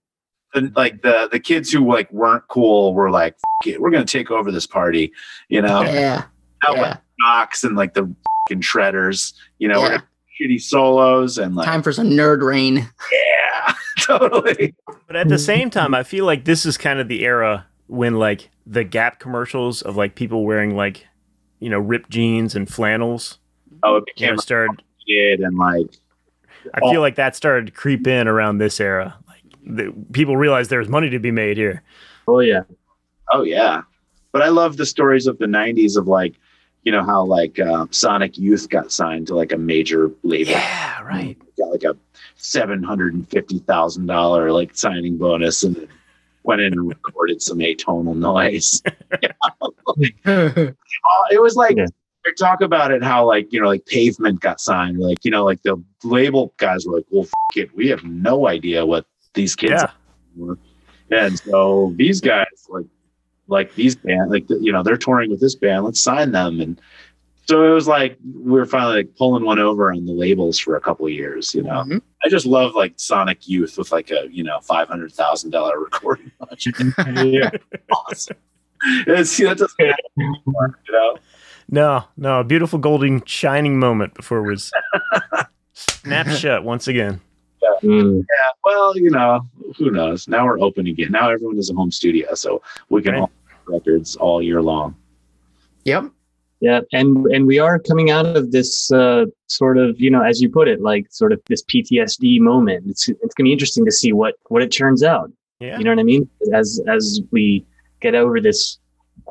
[0.53, 4.05] the, like the the kids who like weren't cool were like, "F- it, we're gonna
[4.05, 5.11] take over this party,
[5.49, 5.81] you know.
[5.81, 6.25] Yeah.
[6.67, 6.89] Out yeah.
[6.89, 8.13] with Knox and like the
[8.47, 10.01] fucking shredders, you know, we're Yeah.
[10.39, 12.75] Gonna shitty solos and like Time for some nerd rain.
[12.77, 14.75] yeah, totally.
[15.07, 18.15] But at the same time, I feel like this is kind of the era when
[18.19, 21.05] like the Gap commercials of like people wearing like
[21.59, 23.39] you know ripped jeans and flannels
[23.83, 24.83] Oh, it you became know, started.
[25.07, 25.87] kid and like
[26.73, 29.15] I feel like that started to creep in around this era.
[29.27, 31.81] Like the, people realized there was money to be made here.
[32.27, 32.63] Oh yeah.
[33.31, 33.81] Oh yeah,
[34.33, 36.35] but I love the stories of the '90s of like,
[36.87, 41.01] you know how like uh, Sonic Youth got signed to like a major label, Yeah,
[41.03, 41.37] right.
[41.57, 41.97] got like a
[42.37, 45.89] seven hundred and fifty thousand dollar like signing bonus, and then
[46.43, 48.81] went in and recorded some atonal noise.
[50.25, 50.71] Uh,
[51.31, 51.87] it was like Yeah.
[52.23, 55.43] they talk about it how like you know like Pavement got signed, like you know
[55.43, 59.55] like the label guys were like, well, f- it, we have no idea what these
[59.57, 59.83] kids
[60.37, 60.53] Yeah.
[61.11, 62.85] and so these guys like
[63.47, 66.79] like these band like you know they're touring with this band let's sign them and
[67.45, 70.75] so it was like we were finally like pulling one over on the labels for
[70.75, 72.01] a couple of years you know Mhm.
[72.25, 75.79] i just love like sonic youth with like a you know five hundred thousand dollar
[75.79, 76.75] recording budget
[77.23, 77.49] Yeah.
[77.91, 78.37] awesome
[79.07, 81.17] it's that doesn't happen anymore, you know
[81.69, 84.71] No, no, a beautiful golden shining moment before it was
[85.73, 87.19] snapped shut once again.
[87.83, 88.19] Mm.
[88.19, 89.41] yeah well you know
[89.77, 93.13] who knows now we're open again now everyone is a home studio so we can
[93.13, 93.21] Right.
[93.21, 93.31] all
[93.67, 94.95] records all year long
[95.85, 96.11] Yep.
[96.59, 100.41] Yeah, and and we are coming out of this uh, sort of, you know, as
[100.41, 102.83] you put it, like sort of this PTSD moment.
[102.89, 105.31] It's it's gonna be interesting to see what what it turns out.
[105.59, 105.77] Yeah.
[105.77, 106.27] You know what I mean?
[106.55, 107.63] As as we
[108.01, 108.79] get over this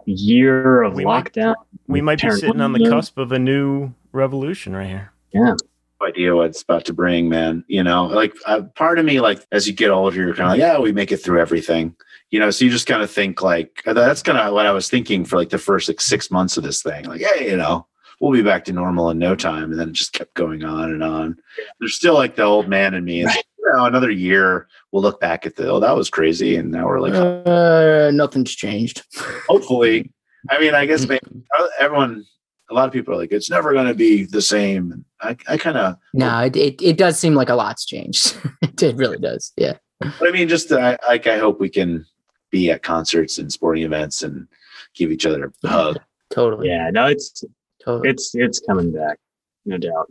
[0.05, 1.57] year of We might- lockdown,
[1.89, 5.11] we might be sitting on the cusp of a new revolution right here.
[5.33, 5.57] Yeah, no
[6.03, 7.65] idea what it's about to bring, man.
[7.69, 10.51] You know, like uh, part of me, like as you get older, you're kind of
[10.51, 11.95] like, yeah, we make it through everything.
[12.31, 14.73] You know, so you just kind of think like uh, that's kind of what I
[14.73, 17.05] was thinking for like the first like six months of this thing.
[17.05, 17.87] Like, yeah, you know,
[18.21, 20.91] we'll be back to normal in no time, and then it just kept going on
[20.91, 21.37] and on.
[21.79, 23.21] There's still like the old man in me.
[23.21, 26.87] You know, another year, we'll look back at the oh, that was crazy, and now
[26.87, 29.03] we're like, Uh, nothing's changed.
[29.49, 30.13] hopefully.
[30.51, 31.21] I mean, I guess maybe
[31.59, 32.25] uh, everyone,
[32.71, 35.05] a lot of people are like, it's never going to be the same.
[35.21, 38.37] I, I kind of No, it, it, it does seem like a lot's changed.
[38.63, 39.53] it really does.
[39.57, 39.75] Yeah.
[40.01, 42.05] But I mean, just uh, like I hope we can
[42.51, 44.47] be at concerts and sporting events and
[44.95, 45.99] give each other a hug.
[46.31, 46.69] Totally.
[46.69, 46.91] yeah.
[46.91, 47.45] No, it's
[47.85, 48.11] Totally.
[48.11, 49.19] it's it's coming back,
[49.65, 50.11] no doubt.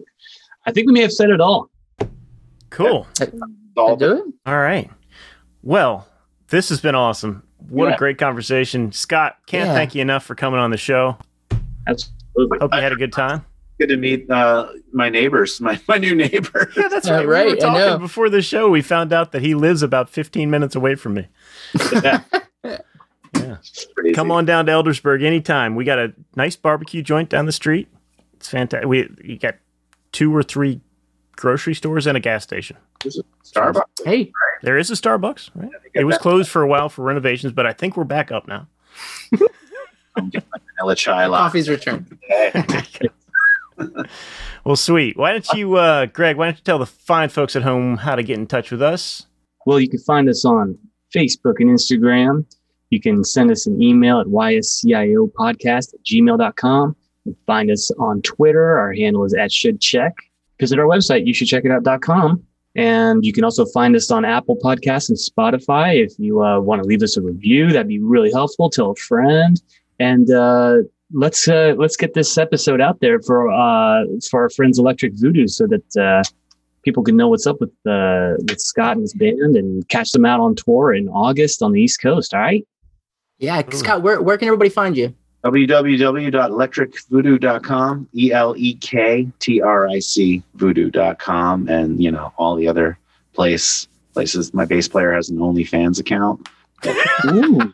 [0.66, 1.70] I think we may have said it all.
[2.72, 3.06] Cool.
[3.78, 4.24] All do it?
[4.46, 4.90] All right.
[5.62, 6.08] Well,
[6.48, 7.44] this has been awesome.
[7.70, 7.96] What Yeah.
[7.96, 8.92] a great conversation.
[8.92, 9.74] Scott, can't Yeah.
[9.74, 11.18] thank you enough for coming on the show.
[12.36, 12.58] Absolutely.
[12.60, 13.46] Hope you had a good time.
[13.80, 16.72] good to meet uh, my neighbors, my, my new neighbor.
[16.78, 17.28] Yeah, that's Yeah, right.
[17.28, 17.86] right, We were I know.
[17.90, 18.70] talking before the show.
[18.70, 21.28] We found out that he lives about 15 minutes away from me.
[21.92, 22.22] Yeah.
[23.36, 23.58] Yeah.
[24.14, 25.76] Come on down to Eldersburg anytime.
[25.76, 27.90] We got a nice barbecue joint down the street.
[28.36, 28.88] It's fantastic.
[28.88, 29.56] We you got
[30.14, 30.80] two or three
[31.36, 32.78] grocery stores and a gas station.
[33.44, 33.82] Starbucks.
[34.06, 34.32] Hey,
[34.62, 35.70] There is a Starbucks, right?
[35.94, 36.22] they It was that.
[36.22, 38.68] closed for a while for renovations, but I think we're back up now.
[40.16, 41.44] I'm getting my vanilla chai latte.
[41.44, 42.18] coffee's returned.
[44.66, 45.16] Well, sweet.
[45.16, 46.38] Why don't you, uh, Greg?
[46.38, 48.82] Why don't you tell the fine folks at home how to get in touch with
[48.82, 49.28] us?
[49.68, 50.76] Well, you can find us on
[51.16, 52.46] Facebook and Instagram.
[52.90, 56.96] You can send us an email at ysciopodcast at gmail.com.
[57.26, 58.80] You can find us on Twitter.
[58.80, 60.16] Our handle is at should check.
[60.60, 62.44] Visit our website, you should check it out.com.
[62.76, 66.04] And you can also find us on Apple Podcasts and Spotify.
[66.04, 68.70] If you uh, want to leave us a review, that'd be really helpful.
[68.70, 69.62] Tell a friend.
[70.00, 70.78] And uh,
[71.14, 75.48] let's uh, let's get this episode out there for uh, for our friends Elektric Voodoo
[75.48, 76.24] so that uh,
[76.84, 80.26] people can know what's up with uh, with Scott and his band and catch them
[80.26, 82.34] out on tour in August on the East Coast.
[82.34, 82.66] All right.
[83.38, 85.14] Yeah, Scott, where, where can everybody find you?
[85.44, 92.68] www.elektricvoodoo.com, E L E K T R I C voodoo.com, and you know, all the
[92.68, 92.98] other
[93.34, 94.54] place places.
[94.54, 96.48] My bass player has an OnlyFans account.
[97.28, 97.74] Ooh,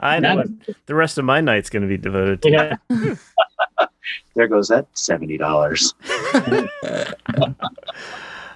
[0.00, 2.50] I know That- the rest of my night's going to be devoted to.
[2.50, 2.76] yeah.
[4.34, 5.94] There goes that seventy dollars.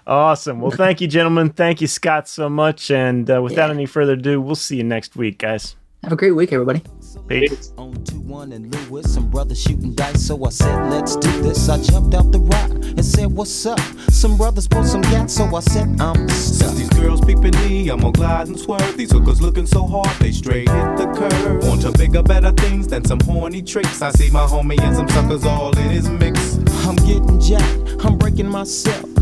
[0.06, 0.60] Awesome.
[0.60, 1.50] Well, thank you, gentlemen.
[1.50, 2.90] Thank you, Scott, so much.
[2.90, 3.74] And uh, without Yeah.
[3.74, 5.76] any further ado, we'll see you next week, guys.
[6.04, 6.82] Have a great week, everybody.
[7.28, 7.72] Peace.
[7.78, 10.26] On 2 1 and Lewis, some brothers shooting dice.
[10.26, 11.66] So I said, let's do this.
[11.70, 13.80] I jumped out the rock and said, what's up?
[14.10, 16.74] Some brothers pulled some gas, so I said, I'm Since stuck.
[16.74, 18.98] these girls peeping me, I'm gonna glide and swerve.
[18.98, 21.66] These hookers looking so hard, they straight hit the curve.
[21.66, 24.02] Want to bigger, better things than some horny tricks.
[24.02, 26.58] I see my homie and some suckers all in his mix.
[26.86, 29.08] I'm getting jacked, I'm breaking myself.